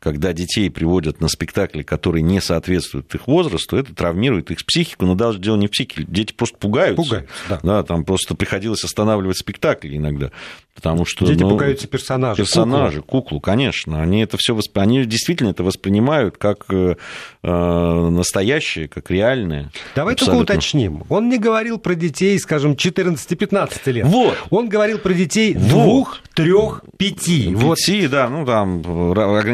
[0.00, 5.14] когда детей приводят на спектакли, которые не соответствуют их возрасту, это травмирует их психику, но
[5.14, 7.02] даже дело не в психике, дети просто пугаются.
[7.02, 7.60] Пугаются, да.
[7.62, 7.82] да.
[7.82, 10.30] Там просто приходилось останавливать спектакли иногда.
[10.74, 12.42] Потому что, Дети ну, пугаются персонажей.
[12.44, 13.22] Персонажи, куклу.
[13.22, 14.00] куклу, конечно.
[14.00, 14.78] Они это все восп...
[14.78, 16.94] они действительно это воспринимают как э,
[17.42, 19.70] э настоящее, как реальное.
[19.94, 20.38] Давай абсолютно.
[20.38, 21.04] только уточним.
[21.10, 24.06] Он не говорил про детей, скажем, 14-15 лет.
[24.06, 24.38] Вот.
[24.48, 25.68] Он говорил про детей вот.
[25.68, 27.54] двух, трех, пяти.
[27.54, 28.10] Пяти, вот.
[28.10, 28.28] да.
[28.30, 28.82] Ну, там,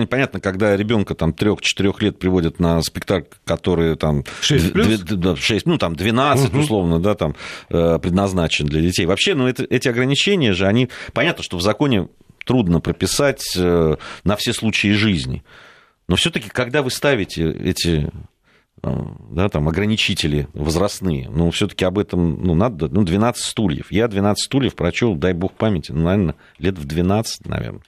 [0.07, 4.25] понятно, когда ребенка там трех-четырех лет приводят на спектакль, который там...
[4.41, 5.39] 6 плюс?
[5.39, 6.59] 6, ну, там, 12, угу.
[6.59, 7.35] условно, да, там,
[7.71, 9.07] э, предназначен для детей.
[9.07, 12.09] Вообще, ну, это, эти ограничения же, они Понятно, что в законе
[12.45, 15.43] трудно прописать э, на все случаи жизни.
[16.09, 18.11] Но все-таки, когда вы ставите эти
[18.83, 23.91] э, да, там, ограничители возрастные, ну, все-таки об этом, ну, надо, ну, 12 стульев.
[23.91, 27.83] Я 12 стульев прочел, дай бог памяти, ну, наверное, лет в 12, наверное.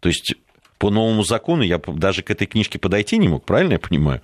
[0.00, 0.34] То есть
[0.78, 4.22] По новому закону я даже к этой книжке подойти не мог, правильно я понимаю?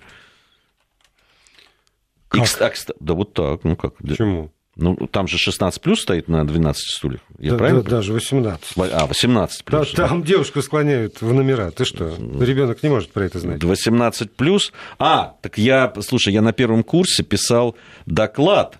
[2.29, 2.45] Как?
[2.45, 3.97] И, а, да вот так, ну как?
[3.97, 4.51] Почему?
[4.77, 7.21] Ну, там же 16 плюс стоит на 12 стульях.
[7.39, 7.81] Я да, правильно?
[7.81, 8.73] Да, даже 18.
[8.91, 9.93] А, 18 плюс.
[9.93, 11.71] Да, там девушку склоняют в номера.
[11.71, 12.13] Ты что?
[12.41, 13.63] Ребенок не может про это знать.
[13.63, 14.73] 18 плюс.
[14.99, 18.77] А, так я, слушай, я на первом курсе писал доклад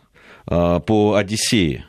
[0.48, 1.86] э, по Одиссее.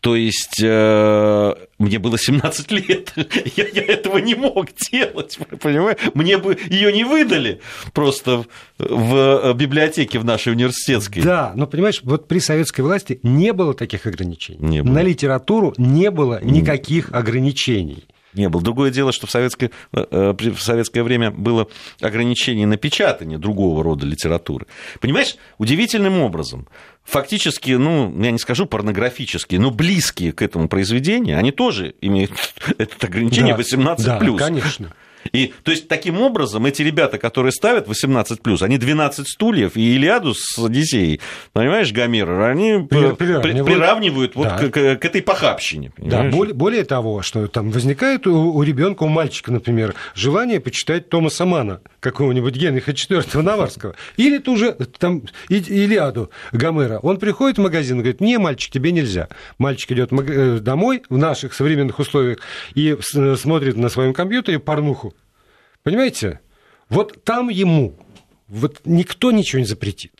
[0.00, 3.12] То есть э, мне было 17 лет,
[3.56, 5.98] я, я этого не мог делать, понимаешь?
[6.14, 7.60] Мне бы ее не выдали
[7.92, 8.46] просто
[8.78, 11.22] в библиотеке в нашей университетской.
[11.22, 14.58] Да, но понимаешь, вот при советской власти не было таких ограничений.
[14.60, 14.92] Не было.
[14.92, 18.04] На литературу не было никаких ограничений.
[18.34, 18.62] Не было.
[18.62, 21.68] Другое дело, что в советское, э, в советское время было
[22.00, 24.66] ограничение на печатание другого рода литературы.
[25.00, 26.68] Понимаешь, удивительным образом,
[27.04, 32.32] фактически, ну, я не скажу порнографические, но близкие к этому произведению, они тоже имеют
[32.78, 33.96] это ограничение Да, 18+.
[34.04, 34.92] да, конечно.
[35.32, 40.34] И, то есть, таким образом, эти ребята, которые ставят 18+, они 12 стульев и Илиаду
[40.34, 41.20] с Одиссеей,
[41.52, 44.34] понимаешь, Гомера, они При- приравнивают, приравнивают.
[44.34, 44.56] вот Да.
[44.58, 45.92] к, к- к этой похабщине.
[45.98, 46.34] Да, понимаешь?
[46.34, 51.44] более, более того, что там возникает у, у ребенка, у мальчика, например, желание почитать Томаса
[51.44, 56.98] Мана, какого-нибудь Генриха IV Наварского, или ту же там И- Илиаду Гомера.
[56.98, 59.28] Он приходит в магазин и говорит, не, мальчик, тебе нельзя.
[59.58, 62.38] Мальчик идет э, домой в наших современных условиях
[62.74, 65.09] и э, смотрит на своем компьютере порнуху.
[65.82, 66.40] Понимаете?
[66.88, 67.94] Вот там ему
[68.48, 70.12] вот никто ничего не запретит.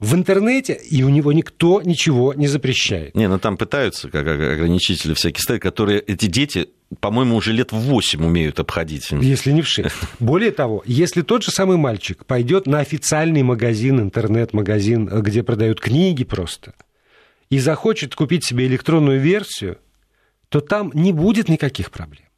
[0.00, 3.14] В интернете и у него никто ничего не запрещает.
[3.14, 6.70] Не, ну там пытаются, как ограничители всякие ставить, которые эти дети,
[7.00, 9.10] по-моему, уже лет в 8 умеют обходить.
[9.10, 9.94] Если не в 6.
[10.18, 16.24] Более того, если тот же самый мальчик пойдет на официальный магазин, интернет-магазин, где продают книги
[16.24, 16.72] просто,
[17.50, 19.78] и захочет купить себе электронную версию,
[20.48, 22.29] то там не будет никаких проблем.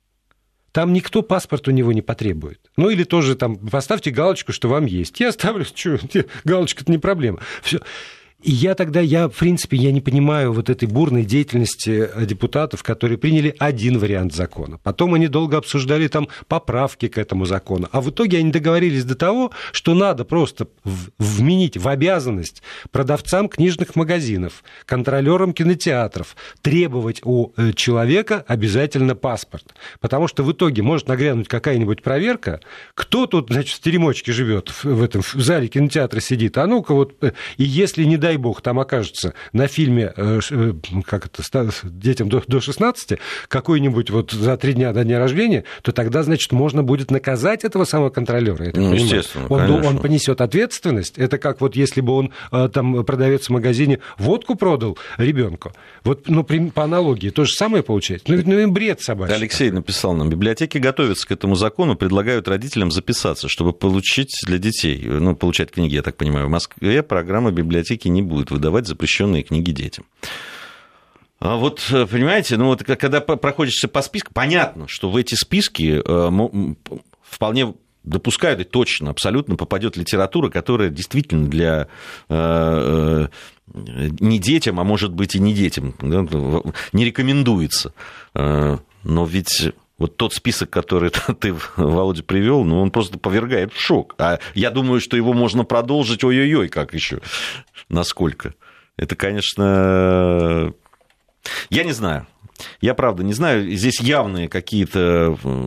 [0.72, 2.58] Там никто паспорт у него не потребует.
[2.76, 5.20] Ну или тоже там поставьте галочку, что вам есть.
[5.20, 5.98] Я ставлю, что,
[6.44, 7.40] галочка-то не проблема.
[7.62, 7.80] Все.
[8.42, 13.18] И я тогда, я, в принципе, я не понимаю вот этой бурной деятельности депутатов, которые
[13.18, 14.78] приняли один вариант закона.
[14.82, 17.88] Потом они долго обсуждали там поправки к этому закону.
[17.92, 20.68] А в итоге они договорились до того, что надо просто
[21.18, 29.74] вменить в обязанность продавцам книжных магазинов, контролерам кинотеатров требовать у э, человека обязательно паспорт.
[30.00, 32.60] Потому что в итоге может нагрянуть какая-нибудь проверка,
[32.94, 36.94] кто тут, значит, в теремочке живет, в в этом в зале кинотеатра сидит, а ну-ка
[36.94, 40.72] вот, э, и если, не дай бог, там окажется на фильме, э, э,
[41.04, 41.42] как это,
[41.84, 43.18] детям до, до 16,
[43.48, 47.84] какой-нибудь вот за три дня до дня рождения, то тогда, значит, можно будет наказать этого
[47.84, 48.70] самого контролера.
[48.74, 49.88] Ну, естественно, он, конечно.
[49.88, 51.18] он понесет ответственность.
[51.18, 55.72] Это как вот если бы он э, там продавец в магазине водку продал ребенку.
[56.04, 58.26] Вот, ну, при- по аналогии, то же самое получается.
[58.28, 59.34] Ну, ведь ну, бред собачий.
[59.34, 65.02] Алексей написал нам, библиотеки готовятся к этому закону, предлагают родителям записаться, чтобы получить для детей,
[65.04, 66.46] ну, получать книги, я так понимаю.
[66.46, 70.04] В Москве программа библиотеки не будет выдавать запрещенные книги детям.
[71.44, 76.00] А вот, э, понимаете, ну вот когда проходишься по списку, понятно, что в эти списки
[76.04, 76.74] э,
[77.20, 81.88] вполне допускают и точно, абсолютно попадет литература, которая действительно для
[82.28, 83.26] э,
[83.66, 85.94] не детям, а может быть и не детям,
[86.92, 87.92] не рекомендуется.
[88.34, 94.14] Но ведь вот тот список, который ты, Володя, привел, ну, он просто повергает в шок.
[94.18, 97.20] А я думаю, что его можно продолжить, ой-ой-ой, как еще,
[97.88, 98.54] насколько.
[98.96, 100.74] Это, конечно,
[101.70, 102.26] я не знаю.
[102.80, 103.68] Я правда не знаю.
[103.70, 105.58] Здесь явные какие-то э,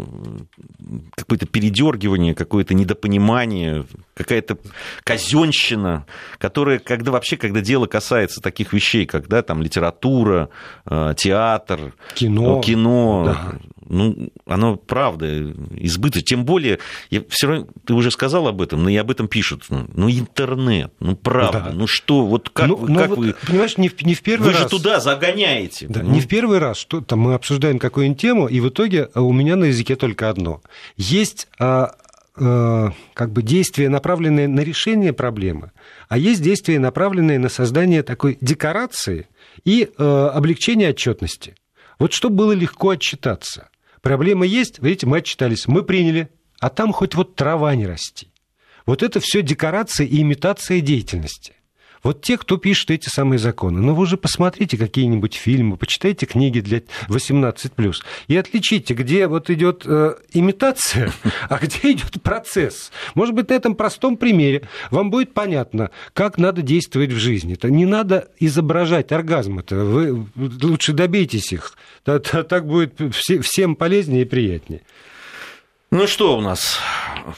[1.16, 4.58] какое-то передергивание, какое-то недопонимание, какая-то
[5.04, 6.06] казенщина,
[6.38, 10.50] которая, когда вообще, когда дело касается таких вещей, когда там литература,
[10.86, 12.62] э, театр, Кино.
[12.62, 13.60] кино Да.
[13.88, 16.26] Ну, оно правда избыточно.
[16.26, 19.64] Тем более, я все равно, ты уже сказал об этом, но и об этом пишут.
[19.70, 21.72] Ну, ну, интернет, ну, правда, Да.
[21.74, 23.36] ну что, вот как, Ну, вы- ну как вот, вы...
[23.48, 24.62] Понимаешь, не в, не в первый Вы раз.
[24.64, 25.88] же туда загоняете.
[25.88, 29.10] Да, Ну, не в первый раз, что там мы обсуждаем какую-нибудь тему, и в итоге
[29.14, 30.62] э, у меня на языке только одно.
[30.98, 31.96] Есть а,
[32.38, 35.72] э, как бы действия, направленные на решение проблемы,
[36.10, 39.28] а есть действия, направленные на создание такой декорации
[39.64, 41.56] и э, облегчение отчетности.
[42.00, 43.70] Вот чтобы было легко отчитаться.
[44.06, 48.28] Проблема есть, видите, мы отчитались, мы приняли, а там хоть вот трава не расти.
[48.86, 51.54] Вот это все декорация и имитация деятельности.
[52.06, 56.60] Вот те, кто пишет эти самые законы, ну вы уже посмотрите какие-нибудь фильмы, почитайте книги
[56.60, 57.94] для 18+,
[58.28, 61.12] и отличите, где вот идет э, имитация,
[61.50, 62.92] а где идет процесс.
[63.16, 67.54] Может быть, на этом простом примере вам будет понятно, как надо действовать в жизни.
[67.56, 71.74] Это не надо изображать оргазм, это вы лучше добейтесь их.
[72.04, 74.82] Та- та- Так будет все- всем полезнее и приятнее.
[75.96, 76.78] Ну что у нас?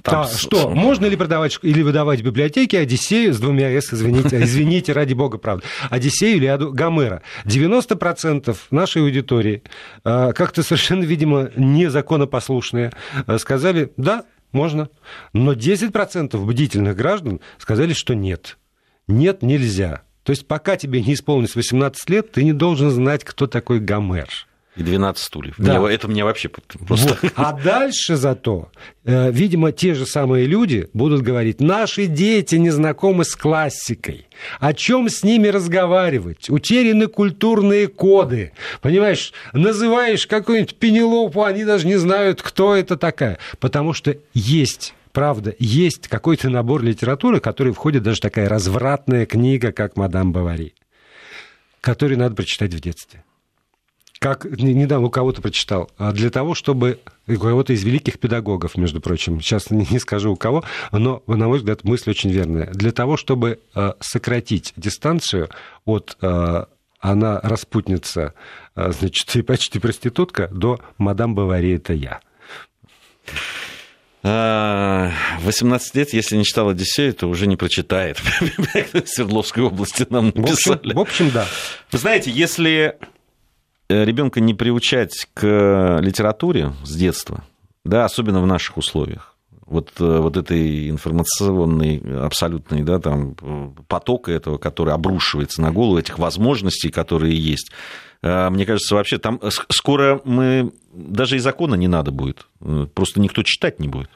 [0.01, 0.23] Там...
[0.23, 4.93] Да, что, можно ли продавать или выдавать в библиотеке Одиссею с двумя «с», извините, извините,
[4.93, 7.21] ради бога, правда, Одиссею или Аду Гомера?
[7.45, 9.61] 90% нашей аудитории,
[10.03, 12.93] а, как-то совершенно, видимо, незаконопослушные,
[13.27, 14.89] а, сказали, да, можно.
[15.33, 18.57] Но 10% бдительных граждан сказали, что нет.
[19.07, 20.01] Нет, нельзя.
[20.23, 24.46] То есть пока тебе не исполнилось 18 лет, ты не должен знать, кто такой Гомер.
[24.77, 25.55] И 12 стульев.
[25.57, 25.79] Да.
[25.79, 27.17] Мне, это мне вообще просто...
[27.19, 27.31] Вот.
[27.35, 28.69] А дальше зато,
[29.05, 34.27] э, видимо, те же самые люди будут говорить, наши дети не знакомы с классикой.
[34.59, 36.51] О чем с ними разговаривать?
[36.51, 38.51] Утеряны культурные коды.
[38.81, 43.39] Понимаешь, называешь какую-нибудь Пенелопу, они даже не знают, кто это такая.
[43.59, 49.71] Потому что есть правда, есть какой-то набор литературы, в который входит даже такая развратная книга,
[49.71, 50.75] как «Мадам Бавари»,
[51.81, 53.23] которую надо прочитать в детстве
[54.19, 58.99] как недавно у кого-то прочитал, а для того, чтобы у кого-то из великих педагогов, между
[58.99, 62.67] прочим, сейчас не скажу у кого, но, на мой взгляд, мысль очень верная.
[62.67, 65.49] Для того, чтобы а, сократить дистанцию
[65.85, 66.67] от а,
[66.99, 68.33] она распутница,
[68.75, 72.21] значит, и почти проститутка, до мадам Бавари это я.
[74.23, 78.19] 18 лет, если не читал Одиссею, то уже не прочитает.
[78.93, 80.93] В Свердловской области нам написали.
[80.93, 81.45] В общем, да.
[81.91, 83.16] Вы знаете, если Э,
[83.89, 87.43] ребенка не приучать к литературе с детства,
[87.83, 89.35] да, особенно в наших условиях,
[89.65, 93.35] вот, э, вот этой информационной абсолютной да, там,
[93.87, 97.71] потока этого, который обрушивается на голову, этих возможностей, которые есть.
[98.21, 102.47] Э, мне кажется, вообще там скоро мы даже и закона не надо будет,
[102.93, 104.09] просто никто читать не будет.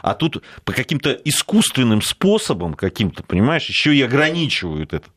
[0.00, 5.08] А тут по каким-то искусственным способам, каким-то, понимаешь, еще и ограничивают это.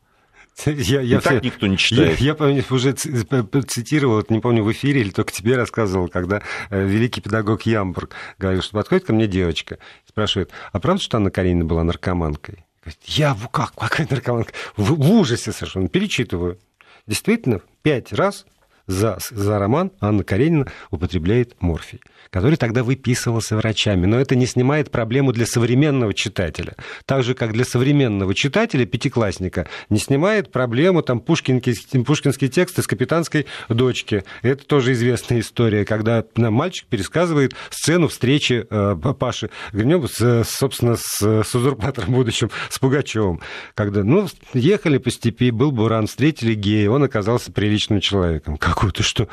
[0.66, 2.20] Я, я все, так никто не читает.
[2.20, 6.86] Я, я помню, уже цитировал, не помню, в эфире или только тебе рассказывал, когда э,
[6.86, 11.64] великий педагог Ямбург говорил, что подходит ко мне девочка, спрашивает, а правда, что Анна Каренина
[11.64, 12.64] была наркоманкой?
[12.82, 14.52] Говорит, я как, какая наркоманка?
[14.76, 16.58] В, в ужасе совершенно, перечитываю.
[17.06, 18.46] Действительно, пять раз
[18.86, 22.00] за, за роман Анна Каренина употребляет морфий
[22.32, 24.06] который тогда выписывался врачами.
[24.06, 26.74] Но это не снимает проблему для современного читателя.
[27.04, 32.86] Так же, как для современного читателя, пятиклассника, не снимает проблему там, пушкинский, пушкинский текст из
[32.86, 34.24] «Капитанской дочки».
[34.40, 40.96] Это тоже известная история, когда нам мальчик пересказывает сцену встречи э, Паши Гринева, с, собственно,
[40.96, 43.40] с, с узурпатором будущим, с Пугачевым.
[43.74, 48.56] Когда, ну, ехали по степи, был буран, встретили гея, он оказался приличным человеком.
[48.72, 49.28] Какой то что?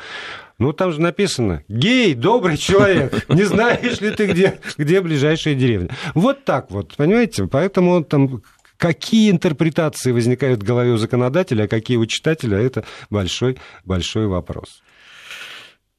[0.58, 5.88] Ну, там же написано, гей, добрый человек, не знаешь ли ты, где, где ближайшая деревня.
[6.14, 7.46] Вот так вот, понимаете?
[7.46, 8.42] Поэтому там
[8.76, 14.82] какие интерпретации возникают в голове у законодателя, а какие у читателя, это большой-большой вопрос.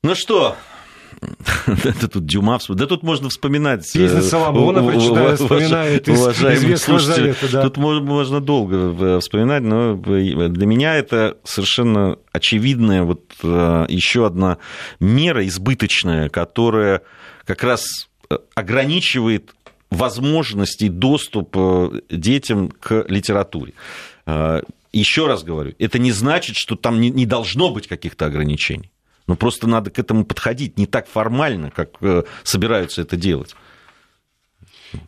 [0.03, 0.55] Ну что,
[1.67, 3.91] да тут Дюма, да тут можно вспоминать.
[3.91, 7.51] Песня э, Соломона, прочитаю, вспоминает из известного завета.
[7.51, 7.69] Да.
[7.69, 14.57] Тут можно долго э, вспоминать, но для меня это совершенно очевидная вот э, еще одна
[14.99, 17.01] мера избыточная, которая
[17.45, 18.09] как раз
[18.55, 19.53] ограничивает
[19.89, 21.57] возможности доступ
[22.09, 23.73] детям к литературе.
[24.93, 28.91] Еще раз говорю, это не значит, что там не должно быть каких-то ограничений.
[29.27, 33.55] Но просто надо к этому подходить не так формально, как э, собираются это делать.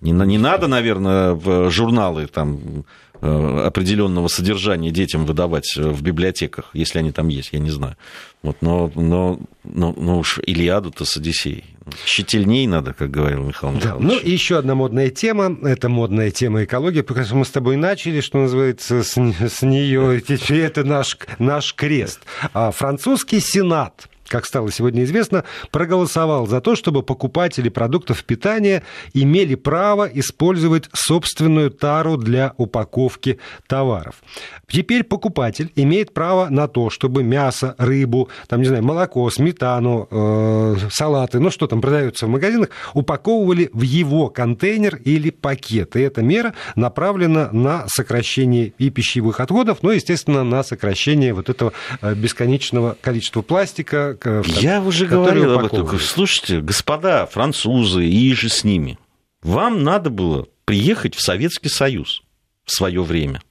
[0.01, 2.85] Не, не надо, наверное, в журналы там,
[3.23, 7.95] определенного содержания детям выдавать в библиотеках, если они там есть, я не знаю.
[8.41, 11.63] Вот, но, но, но, но уж Илиаду-то с Одиссеей.
[12.05, 14.07] Щетельней надо, как говорил Михаил Михайлович.
[14.07, 14.13] Да.
[14.13, 15.57] Ну, и еще одна модная тема.
[15.63, 20.21] Это модная тема экологии, потому что мы с тобой начали, что называется, с, с нее.
[20.49, 22.21] Это наш, наш крест.
[22.53, 28.81] А французский сенат как стало сегодня известно, проголосовал за то, чтобы покупатели продуктов питания
[29.13, 34.23] имели право использовать собственную тару для упаковки товаров.
[34.67, 40.77] Теперь покупатель имеет право на то, чтобы мясо, рыбу, там, не знаю, молоко, сметану, э,
[40.89, 45.95] салаты, ну что там продается в магазинах, упаковывали в его контейнер или пакет.
[45.95, 51.71] И эта мера направлена на сокращение и пищевых отходов, но, естественно, на сокращение вот этого
[52.01, 55.99] э, бесконечного количества пластика, я уже говорил об этом.
[55.99, 58.97] Слушайте, господа французы и же с ними,
[59.41, 62.23] вам надо было приехать в Советский Союз
[62.65, 63.41] в свое время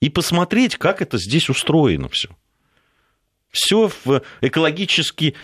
[0.00, 2.28] и посмотреть, как это здесь устроено все.
[3.50, 5.34] Все в экологически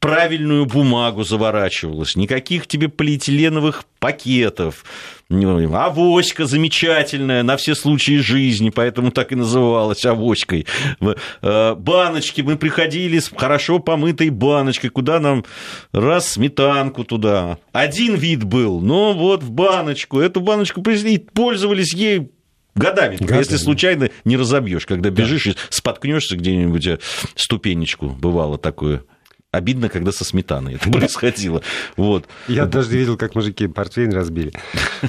[0.00, 4.84] правильную бумагу заворачивалось, никаких тебе полиэтиленовых пакетов,
[5.30, 10.66] авоська замечательная на все случаи жизни, поэтому так и называлась авоськой.
[11.42, 15.44] Э, баночки, мы приходили с хорошо помытой баночкой, куда нам
[15.92, 17.58] раз сметанку туда.
[17.72, 22.30] Один вид был, но вот в баночку, эту баночку привезли, пользовались ей
[22.76, 25.50] Годами, Годами, если случайно не разобьешь, когда бежишь да.
[25.50, 26.98] и споткнешься где-нибудь э,
[27.34, 29.02] ступенечку, бывало такое
[29.52, 31.62] обидно, когда со сметаной это происходило.
[31.96, 32.26] Вот.
[32.48, 34.52] Я даже видел, как мужики портвейн разбили.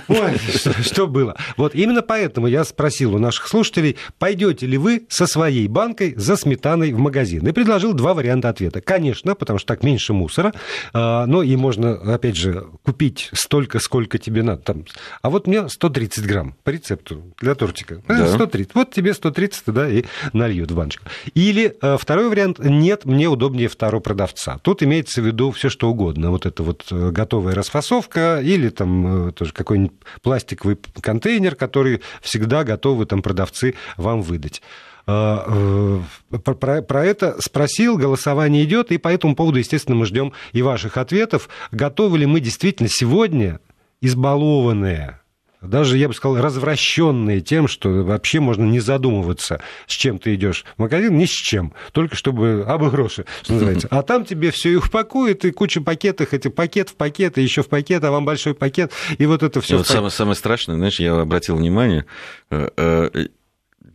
[0.08, 1.38] Ой, что, что было.
[1.58, 6.36] Вот именно поэтому я спросил у наших слушателей, пойдете ли вы со своей банкой за
[6.36, 7.48] сметаной в магазин?
[7.48, 8.82] И предложил два варианта ответа.
[8.82, 10.54] Конечно, потому что так меньше мусора,
[10.94, 14.62] а, ну и можно, опять же, купить столько, сколько тебе надо.
[14.62, 14.86] Там.
[15.22, 18.02] А вот мне 130 грамм по рецепту для тортика.
[18.08, 18.28] Да.
[18.28, 18.74] 130.
[18.74, 21.06] Вот тебе 130 да, и нальют в баночку.
[21.36, 24.58] Или а, второй вариант, нет, мне удобнее второй продавца продавца.
[24.62, 26.32] Тут имеется в виду все что угодно.
[26.32, 32.64] Вот это вот э, готовая расфасовка или там э, тоже какой-нибудь пластиковый контейнер, который всегда
[32.64, 34.62] готовы там продавцы вам выдать
[35.08, 36.00] э,
[36.44, 40.98] про, про это спросил, голосование идет, и по этому поводу, естественно, мы ждем и ваших
[40.98, 41.50] ответов.
[41.72, 43.60] Готовы ли мы действительно сегодня,
[44.02, 45.21] избалованные
[45.62, 50.66] даже, я бы сказал, развращенные тем, что вообще можно не задумываться, с чем ты идешь
[50.76, 53.88] в магазин, ни с чем, только чтобы абы гроши, что называется.
[53.92, 57.62] А там тебе все и упакуют, и куча пакетов, эти пакет в пакет, и еще
[57.62, 59.78] в пакет, а вам большой пакет, и вот это все.
[59.78, 62.06] Вот самое, самое страшное, знаешь, я обратил внимание,
[62.50, 63.28] э, э,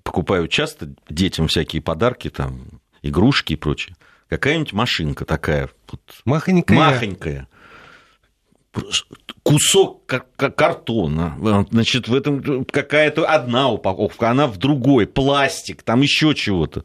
[0.05, 3.97] покупаю часто детям всякие подарки, там, игрушки и прочее.
[4.29, 6.79] Какая-нибудь машинка такая, вот, махонькая.
[6.79, 7.49] махонькая
[9.43, 16.85] кусок картона, значит, в этом какая-то одна упаковка, она в другой, пластик, там еще чего-то.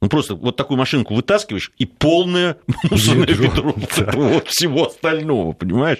[0.00, 2.56] Ну, просто вот такую машинку вытаскиваешь, и полное
[2.90, 4.12] мусорное ведро, да.
[4.12, 5.98] вот всего остального, понимаешь?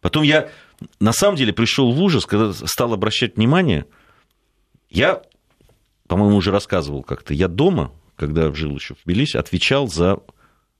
[0.00, 0.48] Потом я,
[1.00, 3.84] на самом деле, пришел в ужас, когда стал обращать внимание.
[4.88, 5.20] Я,
[6.06, 10.16] по-моему, уже рассказывал как-то, я дома, когда жил еще в Тбилиси, отвечал за э,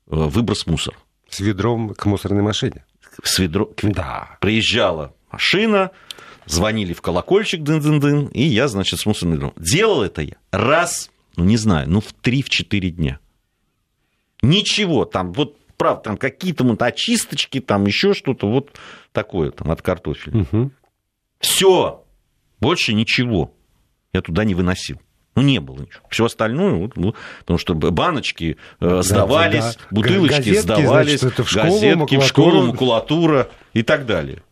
[0.06, 0.96] выброс мусора.
[1.28, 2.85] С ведром к мусорной машине?
[3.22, 3.70] С ведро...
[3.82, 4.38] Да.
[4.40, 5.90] Приезжала машина,
[6.46, 9.54] звонили в колокольчик, дын-дын-дын, и я, значит, с мусорным ведром.
[9.56, 13.18] Делал это я раз, ну, не знаю, ну, в 3-4 дня.
[14.42, 18.78] Ничего, там вот правда, там какие-то вот очисточки, там еще что-то вот
[19.12, 20.42] такое там от картофеля.
[20.42, 20.70] Угу.
[21.40, 22.04] Все,
[22.60, 23.52] больше ничего
[24.12, 25.00] я туда не выносил.
[25.36, 26.02] Ну, не было ничего.
[26.08, 29.86] Все остальное, вот, ну, потому что баночки э, сдавались, да, да.
[29.90, 32.20] бутылочки газетки, сдавались, значит, в школу, газетки макулатура.
[32.20, 34.42] в школу, макулатура и так далее.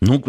[0.00, 0.22] Ну,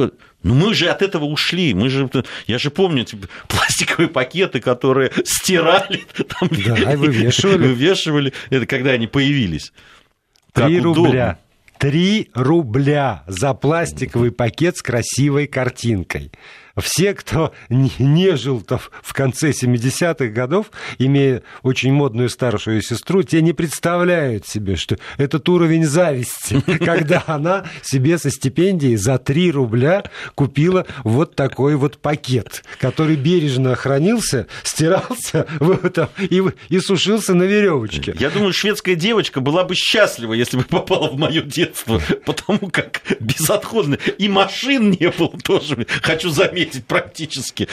[0.44, 1.74] ну, мы же от этого ушли.
[1.74, 2.10] Мы же,
[2.48, 7.58] я же помню типа, пластиковые пакеты, которые стирали, там, да, вывешивали.
[7.58, 8.34] вывешивали.
[8.50, 9.72] Это когда они появились.
[10.52, 11.40] Три рубля.
[11.78, 16.32] Три рубля за пластиковый пакет с красивой картинкой
[16.82, 23.42] все, кто не жил -то в конце 70-х годов, имея очень модную старшую сестру, те
[23.42, 30.04] не представляют себе, что этот уровень зависти, когда она себе со стипендией за 3 рубля
[30.36, 35.48] купила вот такой вот пакет, который бережно хранился, стирался
[36.18, 38.16] и, и сушился на веревочке.
[38.20, 43.02] Я думаю, шведская девочка была бы счастлива, если бы попала в мое детство, потому как
[43.20, 43.98] безотходно.
[44.18, 47.68] И машин не было тоже, хочу заметить заметить практически.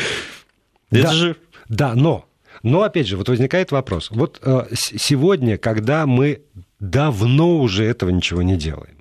[0.91, 1.37] Это да, же...
[1.69, 2.25] да, но
[2.65, 4.11] но, опять же, вот возникает вопрос.
[4.11, 6.43] Вот э, сегодня, когда мы
[6.81, 8.97] давно уже этого ничего не делаем,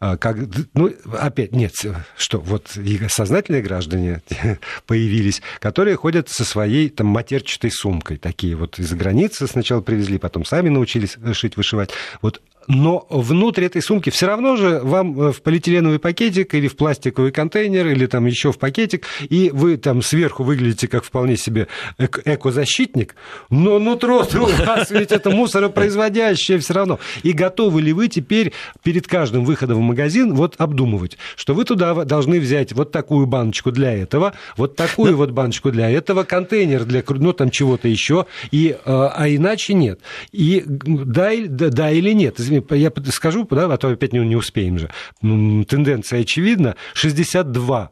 [0.00, 0.36] э, как,
[0.74, 1.74] ну, опять, нет,
[2.16, 2.78] что, вот
[3.08, 4.22] сознательные граждане
[4.86, 10.44] появились, которые ходят со своей там матерчатой сумкой, такие вот из-за границы сначала привезли, потом
[10.44, 11.90] сами научились шить, вышивать.
[12.20, 16.76] Вот но внутрь этой сумки все равно же вам э, в полиэтиленовый пакетик или в
[16.76, 21.68] пластиковый контейнер или там еще в пакетик, и вы там сверху выглядите как вполне себе
[21.98, 23.14] экозащитник,
[23.50, 26.98] но нутро у вас ведь это мусоропроизводящее все равно.
[27.22, 28.52] И готовы ли вы теперь
[28.82, 33.70] перед каждым выходом в магазин вот обдумывать, что вы туда должны взять вот такую баночку
[33.70, 38.70] для этого, вот такую вот баночку для этого, контейнер для ну там чего-то еще, и,
[38.70, 40.00] э, а иначе нет.
[40.32, 42.38] И да, да или нет,
[42.70, 44.90] я скажу, да, а то опять не, не успеем же.
[45.20, 46.76] Тенденция очевидна.
[46.94, 47.90] 62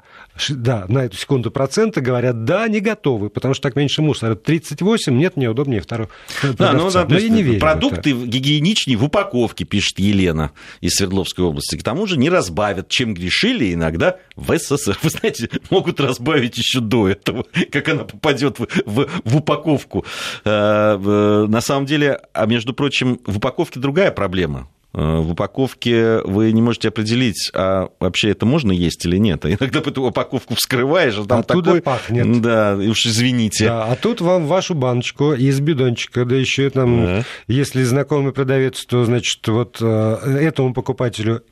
[0.48, 4.34] да, на эту секунду процента говорят, да, не готовы, потому что так меньше мусора.
[4.34, 6.08] 38, нет, мне удобнее второй.
[6.42, 10.92] Да, ну, да, Но я не верю продукты в гигиеничнее в упаковке, пишет Елена из
[10.94, 11.76] Свердловской области.
[11.76, 14.98] К тому же не разбавят, чем грешили, иногда в СССР.
[15.02, 20.04] Вы знаете, могут разбавить еще до этого, как она попадет в, в, в упаковку.
[20.44, 24.49] Э, на самом деле, а между прочим, в упаковке другая проблема.
[24.92, 29.44] Э, в упаковке вы не можете определить, а вообще это можно есть или нет.
[29.44, 31.82] А иногда эту упаковку вскрываешь, а там Оттуда такой...
[31.82, 32.40] пахнет.
[32.40, 33.66] Да, уж извините.
[33.66, 37.24] Да, а тут вам вашу баночку из бидончика, да еще там, да.
[37.46, 41.44] если знакомый продавец, то, значит, вот э, этому покупателю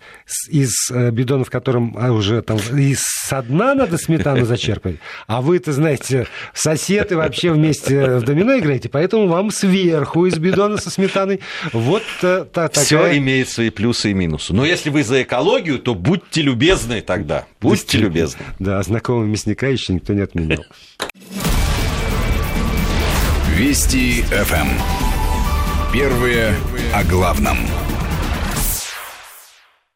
[0.49, 4.97] из э, бидона, в котором а, уже там из со дна надо сметану зачерпать,
[5.28, 10.91] а вы-то, знаете, соседы вообще вместе в домино играете, поэтому вам сверху из бидона со
[10.91, 11.41] сметаной
[11.72, 14.55] вот такая имеет свои плюсы и минусы.
[14.55, 17.47] Но если вы за экологию, то будьте любезны тогда.
[17.61, 18.41] Будьте любезны.
[18.59, 20.64] Да, знакомого мясника еще никто не отменял.
[23.55, 24.68] Вести ФМ.
[25.93, 26.55] Первые
[26.95, 27.59] о главном.